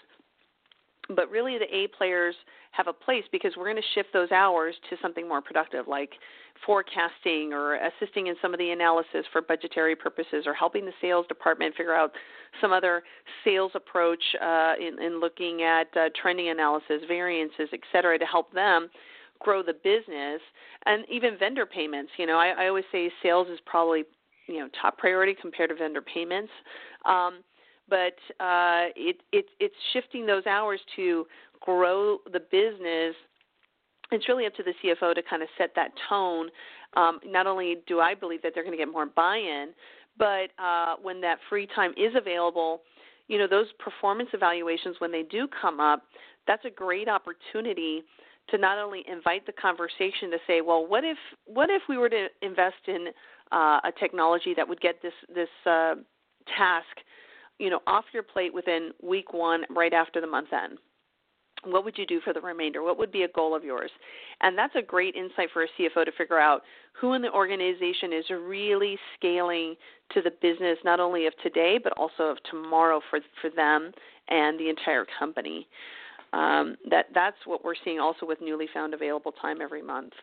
but 1.16 1.30
really 1.30 1.58
the 1.58 1.74
A 1.76 1.88
players 1.98 2.36
have 2.72 2.88
a 2.88 2.94
place 2.94 3.24
because 3.32 3.54
we're 3.56 3.66
going 3.66 3.76
to 3.76 3.94
shift 3.94 4.10
those 4.12 4.32
hours 4.32 4.76
to 4.90 4.98
something 5.02 5.28
more 5.28 5.42
productive 5.42 5.88
like 5.88 6.12
forecasting 6.66 7.54
or 7.54 7.76
assisting 7.76 8.28
in 8.28 8.36
some 8.42 8.54
of 8.54 8.60
the 8.60 8.72
analysis 8.72 9.26
for 9.32 9.42
budgetary 9.42 9.96
purposes 9.96 10.46
or 10.46 10.54
helping 10.54 10.86
the 10.86 10.92
sales 11.02 11.26
department 11.28 11.76
figure 11.76 11.94
out 11.94 12.12
some 12.62 12.72
other 12.72 13.04
sales 13.44 13.72
approach 13.76 14.24
uh, 14.42 14.74
in, 14.80 15.02
in 15.02 15.20
looking 15.20 15.62
at 15.64 15.88
uh, 15.96 16.10
trending 16.20 16.50
analysis, 16.50 17.02
variances, 17.08 17.70
et 17.74 17.82
cetera, 17.92 18.18
to 18.18 18.26
help 18.26 18.52
them 18.54 18.90
grow 19.40 19.62
the 19.62 19.74
business 19.74 20.42
and 20.86 21.06
even 21.10 21.38
vendor 21.38 21.66
payments. 21.66 22.12
You 22.18 22.26
know, 22.26 22.38
I, 22.38 22.66
I 22.66 22.68
always 22.68 22.86
say 22.92 23.12
sales 23.22 23.48
is 23.50 23.60
probably 23.66 24.04
you 24.48 24.60
know 24.60 24.70
top 24.82 24.98
priority 24.98 25.36
compared 25.40 25.70
to 25.70 25.76
vendor 25.76 26.02
payments. 26.02 26.52
Um, 27.06 27.40
but 27.90 28.16
uh, 28.40 28.90
it, 28.96 29.18
it, 29.32 29.46
it's 29.60 29.76
shifting 29.94 30.26
those 30.26 30.46
hours 30.46 30.80
to 30.96 31.26
grow 31.62 32.18
the 32.32 32.40
business. 32.40 33.16
It's 34.12 34.28
really 34.28 34.46
up 34.46 34.56
to 34.56 34.64
the 34.64 34.74
CFO 34.84 35.16
to 35.16 35.22
kind 35.24 35.42
of 35.42 35.50
set 35.58 35.72
that 35.76 35.92
tone. 36.10 36.50
Um, 36.96 37.20
not 37.26 37.48
only 37.48 37.78
do 37.88 38.00
I 38.00 38.14
believe 38.14 38.42
that 38.44 38.54
they're 38.54 38.64
going 38.64 38.78
to 38.78 38.84
get 38.84 38.92
more 38.92 39.06
buy-in, 39.06 39.72
but 40.18 40.52
uh, 40.62 40.96
when 41.02 41.22
that 41.22 41.40
free 41.50 41.68
time 41.76 41.92
is 41.98 42.14
available, 42.16 42.82
you 43.28 43.38
know 43.38 43.48
those 43.48 43.68
performance 43.80 44.30
evaluations 44.34 44.98
when 45.00 45.12
they 45.12 45.24
do 45.24 45.48
come 45.62 45.80
up, 45.80 46.04
that's 46.48 46.64
a 46.66 46.70
great 46.70 47.10
opportunity 47.10 48.04
to 48.50 48.58
not 48.58 48.78
only 48.78 49.04
invite 49.12 49.46
the 49.46 49.52
conversation 49.52 50.30
to 50.30 50.38
say, 50.46 50.62
well, 50.62 50.86
what 50.86 51.04
if 51.04 51.18
what 51.46 51.70
if 51.70 51.82
we 51.90 51.98
were 51.98 52.10
to 52.10 52.28
invest 52.42 52.88
in 52.88 53.08
uh, 53.52 53.80
a 53.84 53.92
technology 54.00 54.54
that 54.56 54.68
would 54.68 54.80
get 54.80 55.02
this 55.02 55.14
this 55.34 55.50
uh, 55.66 55.96
task 56.56 56.98
you 57.60 57.70
know, 57.70 57.80
off 57.88 58.06
your 58.14 58.24
plate 58.24 58.54
within 58.54 58.92
week 59.02 59.34
one, 59.34 59.64
right 59.70 59.94
after 59.94 60.22
the 60.22 60.28
month 60.28 60.50
end. 60.52 60.78
What 61.64 61.84
would 61.84 61.98
you 61.98 62.06
do 62.06 62.20
for 62.22 62.34
the 62.34 62.42
remainder? 62.42 62.84
What 62.84 62.98
would 63.00 63.12
be 63.12 63.24
a 63.24 63.28
goal 63.30 63.56
of 63.56 63.64
yours? 63.64 63.90
And 64.42 64.58
that's 64.58 64.76
a 64.76 64.82
great 64.82 65.16
insight 65.16 65.50
for 65.52 65.64
a 65.64 65.68
CFO 65.80 66.06
to 66.06 66.12
figure 66.18 66.40
out 66.40 66.62
who 67.00 67.14
in 67.14 67.22
the 67.22 67.32
organization 67.32 68.14
is 68.14 68.26
really 68.30 68.98
scaling 69.18 69.76
to 70.14 70.22
the 70.22 70.32
business 70.42 70.78
not 70.84 71.00
only 71.00 71.26
of 71.26 71.34
today 71.42 71.80
but 71.82 71.94
also 71.94 72.24
of 72.24 72.38
tomorrow 72.52 73.02
for 73.10 73.20
for 73.42 73.50
them 73.50 73.92
and 74.28 74.60
the 74.60 74.70
entire 74.70 75.06
company. 75.18 75.68
Um, 76.34 76.76
that 76.90 77.06
that's 77.14 77.38
what 77.46 77.64
we're 77.64 77.76
seeing 77.84 78.00
also 78.00 78.26
with 78.26 78.42
newly 78.42 78.68
found 78.74 78.94
available 78.94 79.32
time 79.32 79.62
every 79.62 79.82
month. 79.82 80.14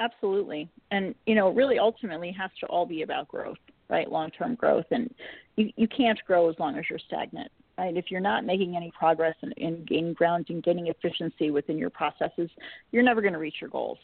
Absolutely, 0.00 0.68
and 0.90 1.14
you 1.26 1.34
know, 1.34 1.50
really, 1.50 1.78
ultimately, 1.78 2.32
has 2.32 2.50
to 2.60 2.66
all 2.66 2.86
be 2.86 3.02
about 3.02 3.28
growth 3.28 3.58
right? 3.90 4.10
Long 4.10 4.30
term 4.30 4.54
growth. 4.54 4.86
And 4.90 5.12
you, 5.56 5.70
you 5.76 5.88
can't 5.88 6.18
grow 6.26 6.48
as 6.48 6.56
long 6.58 6.76
as 6.78 6.84
you're 6.88 6.98
stagnant, 6.98 7.50
right? 7.76 7.96
If 7.96 8.06
you're 8.10 8.20
not 8.20 8.44
making 8.44 8.76
any 8.76 8.92
progress 8.98 9.34
in, 9.42 9.52
in 9.52 9.84
gaining 9.84 10.14
ground 10.14 10.46
and 10.48 10.62
gaining 10.62 10.88
efficiency 10.88 11.50
within 11.50 11.78
your 11.78 11.90
processes, 11.90 12.50
you're 12.92 13.02
never 13.02 13.20
going 13.20 13.34
to 13.34 13.38
reach 13.38 13.56
your 13.60 13.70
goals. 13.70 13.98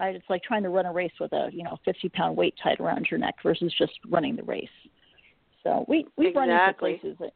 Right? 0.00 0.16
It's 0.16 0.28
like 0.28 0.42
trying 0.42 0.64
to 0.64 0.70
run 0.70 0.86
a 0.86 0.92
race 0.92 1.12
with 1.20 1.32
a 1.32 1.50
you 1.52 1.62
know 1.62 1.78
50 1.84 2.08
pound 2.10 2.36
weight 2.36 2.54
tied 2.62 2.80
around 2.80 3.06
your 3.10 3.20
neck 3.20 3.36
versus 3.42 3.72
just 3.78 3.92
running 4.08 4.34
the 4.34 4.42
race. 4.42 4.68
So 5.62 5.84
we 5.88 6.06
we 6.16 6.28
exactly. 6.28 6.52
run 6.52 6.68
into 6.68 6.78
places 6.78 7.16
that 7.20 7.32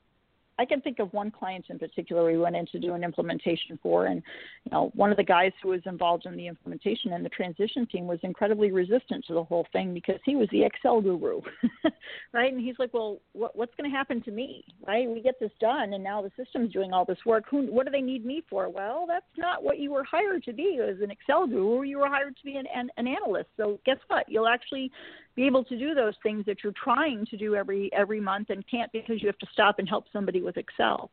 I 0.58 0.64
can 0.64 0.80
think 0.80 0.98
of 0.98 1.12
one 1.12 1.30
client 1.30 1.66
in 1.68 1.78
particular 1.78 2.24
we 2.24 2.38
went 2.38 2.56
in 2.56 2.66
to 2.66 2.78
do 2.78 2.94
an 2.94 3.04
implementation 3.04 3.78
for, 3.82 4.06
and 4.06 4.22
you 4.64 4.72
know, 4.72 4.90
one 4.94 5.10
of 5.10 5.16
the 5.16 5.24
guys 5.24 5.52
who 5.62 5.70
was 5.70 5.80
involved 5.86 6.26
in 6.26 6.36
the 6.36 6.46
implementation 6.46 7.12
and 7.12 7.24
the 7.24 7.30
transition 7.30 7.86
team 7.86 8.06
was 8.06 8.18
incredibly 8.22 8.72
resistant 8.72 9.24
to 9.26 9.34
the 9.34 9.44
whole 9.44 9.66
thing 9.72 9.94
because 9.94 10.20
he 10.24 10.36
was 10.36 10.48
the 10.50 10.64
Excel 10.64 11.00
guru, 11.00 11.40
right? 12.32 12.52
And 12.52 12.60
he's 12.60 12.74
like, 12.78 12.92
"Well, 12.92 13.18
what, 13.32 13.56
what's 13.56 13.74
going 13.76 13.90
to 13.90 13.96
happen 13.96 14.22
to 14.22 14.30
me? 14.30 14.64
Right? 14.86 15.08
We 15.08 15.20
get 15.20 15.38
this 15.40 15.52
done, 15.60 15.92
and 15.92 16.02
now 16.02 16.22
the 16.22 16.32
system's 16.36 16.72
doing 16.72 16.92
all 16.92 17.04
this 17.04 17.18
work. 17.24 17.44
Who, 17.50 17.66
what 17.66 17.86
do 17.86 17.92
they 17.92 18.00
need 18.00 18.24
me 18.24 18.42
for? 18.48 18.68
Well, 18.68 19.04
that's 19.06 19.26
not 19.36 19.62
what 19.62 19.78
you 19.78 19.92
were 19.92 20.04
hired 20.04 20.44
to 20.44 20.52
be 20.52 20.80
as 20.82 21.00
an 21.02 21.10
Excel 21.10 21.46
guru. 21.46 21.82
You 21.82 21.98
were 21.98 22.08
hired 22.08 22.36
to 22.36 22.44
be 22.44 22.56
an, 22.56 22.66
an, 22.74 22.90
an 22.96 23.06
analyst. 23.06 23.48
So 23.56 23.78
guess 23.86 23.98
what? 24.08 24.28
You'll 24.28 24.48
actually 24.48 24.90
be 25.38 25.46
able 25.46 25.62
to 25.62 25.78
do 25.78 25.94
those 25.94 26.14
things 26.24 26.44
that 26.46 26.64
you're 26.64 26.72
trying 26.82 27.24
to 27.24 27.36
do 27.36 27.54
every 27.54 27.88
every 27.92 28.18
month 28.18 28.50
and 28.50 28.68
can't 28.68 28.90
because 28.90 29.22
you 29.22 29.28
have 29.28 29.38
to 29.38 29.46
stop 29.52 29.78
and 29.78 29.88
help 29.88 30.04
somebody 30.12 30.42
with 30.42 30.56
Excel. 30.56 31.12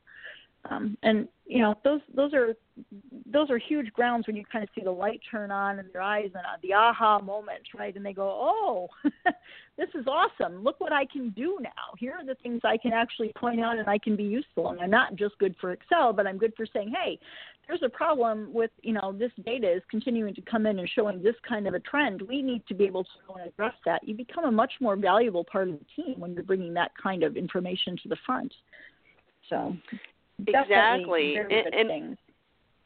Um, 0.70 0.98
and 1.04 1.28
you 1.46 1.62
know 1.62 1.76
those 1.84 2.02
those 2.16 2.34
are 2.34 2.56
those 3.32 3.50
are 3.50 3.58
huge 3.58 3.94
grounds 3.94 4.26
when 4.26 4.36
you 4.36 4.44
kind 4.52 4.64
of 4.64 4.70
see 4.74 4.84
the 4.84 4.92
light 4.92 5.22
turn 5.30 5.52
on 5.52 5.78
in 5.78 5.86
their 5.94 6.02
eyes 6.02 6.32
and 6.34 6.38
uh, 6.38 6.58
the 6.64 6.74
aha 6.74 7.20
moment, 7.20 7.62
right? 7.78 7.96
And 7.96 8.06
they 8.06 8.14
go, 8.14 8.28
"Oh, 8.28 8.88
this 9.78 9.90
is 9.94 10.08
awesome! 10.08 10.64
Look 10.64 10.80
what 10.80 10.92
I 10.92 11.06
can 11.06 11.30
do 11.30 11.58
now. 11.62 11.94
Here 11.98 12.14
are 12.14 12.26
the 12.26 12.36
things 12.42 12.62
I 12.64 12.78
can 12.78 12.94
actually 12.94 13.32
point 13.38 13.62
out, 13.62 13.78
and 13.78 13.88
I 13.88 14.00
can 14.00 14.16
be 14.16 14.24
useful. 14.24 14.72
And 14.72 14.82
I'm 14.82 14.90
not 14.90 15.16
just 15.16 15.38
good 15.38 15.56
for 15.62 15.72
Excel, 15.72 16.14
but 16.14 16.26
I'm 16.26 16.38
good 16.38 16.54
for 16.58 16.66
saying, 16.66 16.94
hey, 17.00 17.20
there's 17.68 17.84
a 17.84 17.90
problem 17.90 18.52
with 18.54 18.72
you 18.82 18.94
know 18.94 19.14
this 19.18 19.32
data 19.46 19.72
is 19.72 19.82
continuing 19.90 20.34
to 20.34 20.42
come 20.42 20.66
in 20.66 20.80
and 20.80 20.90
showing 20.90 21.22
this 21.22 21.36
kind 21.48 21.68
of 21.68 21.74
a 21.74 21.80
trend 21.80 22.22
we 22.24 22.42
need 22.42 22.66
to 22.68 22.74
be 22.74 22.86
able 22.86 23.04
to 23.04 23.44
address 23.46 23.74
that 23.86 24.08
you 24.08 24.16
become 24.16 24.46
a 24.46 24.52
much 24.52 24.74
more 24.82 24.96
valuable 24.96 25.44
part 25.44 25.70
of 25.70 25.80
the 25.80 25.86
team 25.96 26.20
when 26.20 26.34
you're 26.34 26.44
bringing 26.44 26.74
that 26.74 26.92
kind 27.02 27.24
of 27.24 27.36
information 27.36 27.98
to 28.02 28.10
the 28.10 28.18
front 28.26 28.54
so 29.50 29.76
exactly 30.48 31.38
and, 31.38 31.52
and, 31.52 32.18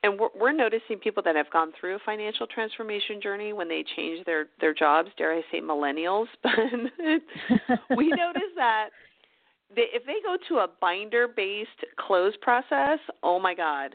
and 0.02 0.20
we're, 0.20 0.30
we're 0.40 0.52
noticing 0.52 0.98
people 0.98 1.22
that 1.24 1.36
have 1.36 1.50
gone 1.52 1.72
through 1.80 1.96
a 1.96 2.00
financial 2.06 2.48
transformation 2.48 3.20
journey 3.22 3.54
when 3.54 3.68
they 3.68 3.84
change 3.96 4.26
their 4.26 4.48
their 4.60 4.74
jobs 4.74 5.10
dare 5.18 5.34
i 5.34 5.42
say 5.52 5.60
millennials 5.60 6.28
but 6.44 6.54
we 7.98 8.10
notice 8.10 8.52
that 8.56 8.90
they, 9.76 9.86
if 9.94 10.06
they 10.06 10.18
go 10.24 10.38
to 10.48 10.60
a 10.60 10.68
binder 10.82 11.28
based 11.28 11.70
close 11.98 12.34
process 12.42 13.00
oh 13.24 13.40
my 13.40 13.54
god 13.54 13.94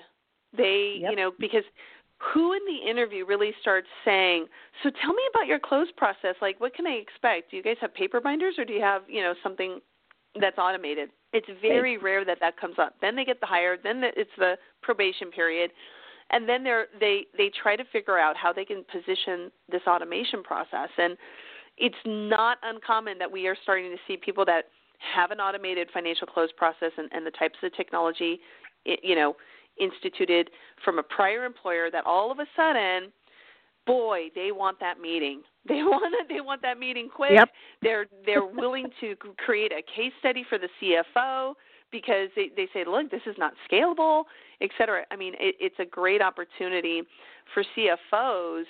they, 0.57 0.99
yep. 1.01 1.11
you 1.11 1.17
know, 1.17 1.33
because 1.39 1.65
who 2.33 2.53
in 2.53 2.61
the 2.67 2.91
interview 2.91 3.27
really 3.27 3.53
starts 3.61 3.89
saying, 4.05 4.47
"So 4.83 4.91
tell 5.03 5.13
me 5.13 5.23
about 5.31 5.47
your 5.47 5.59
close 5.59 5.89
process. 5.97 6.37
Like, 6.41 6.61
what 6.61 6.75
can 6.75 6.87
I 6.87 6.93
expect? 6.93 7.51
Do 7.51 7.57
you 7.57 7.63
guys 7.63 7.77
have 7.81 7.95
paper 7.95 8.21
binders, 8.21 8.55
or 8.59 8.65
do 8.65 8.73
you 8.73 8.81
have, 8.81 9.03
you 9.09 9.23
know, 9.23 9.35
something 9.43 9.81
that's 10.41 10.59
automated?" 10.59 11.11
It's 11.33 11.49
very 11.61 11.97
rare 11.99 12.25
that 12.25 12.39
that 12.41 12.57
comes 12.57 12.79
up. 12.79 12.95
Then 13.01 13.17
they 13.17 13.25
get 13.25 13.41
the 13.41 13.47
hire. 13.47 13.77
Then 13.77 14.01
the, 14.01 14.09
it's 14.17 14.31
the 14.39 14.57
probation 14.83 15.31
period, 15.31 15.73
and 16.31 16.49
then 16.49 16.65
they're 16.65 16.87
they 17.01 17.27
they 17.37 17.51
try 17.51 17.77
to 17.77 17.85
figure 17.93 18.19
out 18.19 18.37
how 18.37 18.53
they 18.53 18.65
can 18.65 18.85
position 18.85 19.51
this 19.71 19.83
automation 19.87 20.43
process. 20.43 20.91
And 20.99 21.17
it's 21.77 21.97
not 22.05 22.59
uncommon 22.63 23.19
that 23.19 23.31
we 23.31 23.47
are 23.49 23.57
starting 23.63 23.91
to 23.91 23.99
see 24.07 24.17
people 24.17 24.45
that 24.45 24.67
have 25.15 25.33
an 25.33 25.41
automated 25.41 25.89
financial 25.93 26.27
close 26.27 26.51
process 26.57 26.93
and, 26.97 27.11
and 27.13 27.27
the 27.27 27.33
types 27.33 27.59
of 27.63 27.75
technology, 27.75 28.41
you 28.85 29.15
know 29.15 29.37
instituted 29.81 30.51
from 30.85 30.99
a 30.99 31.03
prior 31.03 31.45
employer 31.45 31.91
that 31.91 32.05
all 32.07 32.31
of 32.31 32.39
a 32.39 32.47
sudden 32.55 33.11
boy 33.87 34.29
they 34.35 34.53
want 34.53 34.81
that 34.81 35.01
meeting. 35.01 35.43
They 35.67 35.77
want 35.83 36.29
they 36.29 36.43
want 36.43 36.61
that 36.61 36.79
meeting 36.79 37.09
quick. 37.09 37.31
Yep. 37.33 37.49
they're 37.81 38.07
they're 38.27 38.45
willing 38.63 38.87
to 39.01 39.17
create 39.47 39.73
a 39.73 39.81
case 39.81 40.13
study 40.21 40.45
for 40.47 40.59
the 40.59 40.69
CFO 40.79 41.55
because 41.91 42.29
they 42.37 42.51
they 42.55 42.69
say 42.75 42.85
look 42.87 43.11
this 43.11 43.23
is 43.25 43.35
not 43.39 43.55
scalable 43.71 44.25
et 44.61 44.69
cetera. 44.77 45.05
I 45.11 45.17
mean 45.17 45.33
it, 45.41 45.57
it's 45.59 45.79
a 45.79 45.87
great 45.87 46.21
opportunity 46.21 47.03
for 47.55 47.65
CFOs 47.75 48.65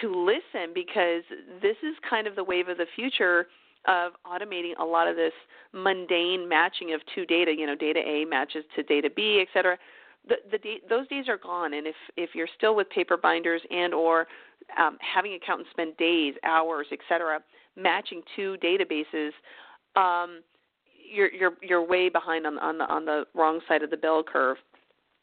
to 0.00 0.14
listen 0.24 0.72
because 0.74 1.22
this 1.60 1.76
is 1.82 1.96
kind 2.08 2.28
of 2.28 2.36
the 2.36 2.44
wave 2.44 2.68
of 2.68 2.76
the 2.76 2.86
future 2.94 3.48
of 3.86 4.12
automating 4.26 4.72
a 4.78 4.84
lot 4.84 5.08
of 5.08 5.16
this 5.16 5.32
mundane 5.72 6.48
matching 6.48 6.92
of 6.94 7.00
two 7.14 7.24
data 7.26 7.52
you 7.56 7.66
know 7.66 7.74
data 7.74 8.00
a 8.00 8.24
matches 8.24 8.64
to 8.76 8.82
data 8.84 9.08
b 9.14 9.40
et 9.40 9.48
cetera 9.52 9.76
the, 10.26 10.36
the 10.50 10.58
those 10.88 11.06
days 11.08 11.28
are 11.28 11.38
gone 11.38 11.74
and 11.74 11.86
if 11.86 11.96
if 12.16 12.30
you're 12.34 12.48
still 12.56 12.74
with 12.74 12.88
paper 12.90 13.16
binders 13.16 13.62
and 13.70 13.94
or 13.94 14.26
um, 14.78 14.98
having 15.00 15.34
accountants 15.34 15.70
spend 15.70 15.96
days 15.96 16.34
hours 16.44 16.86
etc 16.92 17.40
matching 17.76 18.22
two 18.36 18.56
databases 18.62 19.30
um, 19.96 20.40
you're 21.10 21.32
you're 21.32 21.52
you're 21.62 21.86
way 21.86 22.08
behind 22.08 22.46
on 22.46 22.58
on 22.58 22.78
the 22.78 22.84
on 22.84 23.04
the 23.04 23.24
wrong 23.34 23.60
side 23.68 23.82
of 23.82 23.90
the 23.90 23.96
bell 23.96 24.22
curve. 24.22 24.56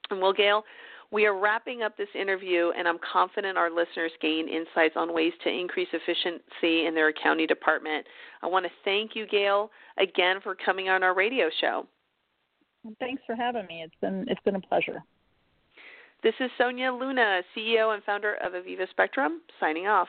And 0.09 0.21
well, 0.21 0.33
Gayle, 0.33 0.63
we 1.11 1.25
are 1.25 1.37
wrapping 1.37 1.81
up 1.81 1.97
this 1.97 2.07
interview, 2.19 2.71
and 2.77 2.87
I'm 2.87 2.99
confident 3.11 3.57
our 3.57 3.69
listeners 3.69 4.11
gain 4.21 4.47
insights 4.47 4.95
on 4.95 5.13
ways 5.13 5.33
to 5.43 5.49
increase 5.49 5.87
efficiency 5.93 6.85
in 6.85 6.93
their 6.93 7.11
county 7.11 7.47
department. 7.47 8.05
I 8.41 8.47
want 8.47 8.65
to 8.65 8.71
thank 8.83 9.15
you, 9.15 9.27
Gayle, 9.27 9.71
again 9.97 10.37
for 10.41 10.55
coming 10.55 10.89
on 10.89 11.03
our 11.03 11.15
radio 11.15 11.49
show. 11.61 11.87
Thanks 12.99 13.21
for 13.25 13.35
having 13.35 13.65
me. 13.67 13.83
It's 13.83 13.95
been 14.01 14.25
it's 14.27 14.41
been 14.41 14.55
a 14.55 14.61
pleasure. 14.61 15.03
This 16.23 16.33
is 16.39 16.49
Sonia 16.57 16.91
Luna, 16.91 17.41
CEO 17.55 17.93
and 17.93 18.03
founder 18.03 18.35
of 18.35 18.53
Aviva 18.53 18.89
Spectrum, 18.89 19.41
signing 19.59 19.87
off. 19.87 20.07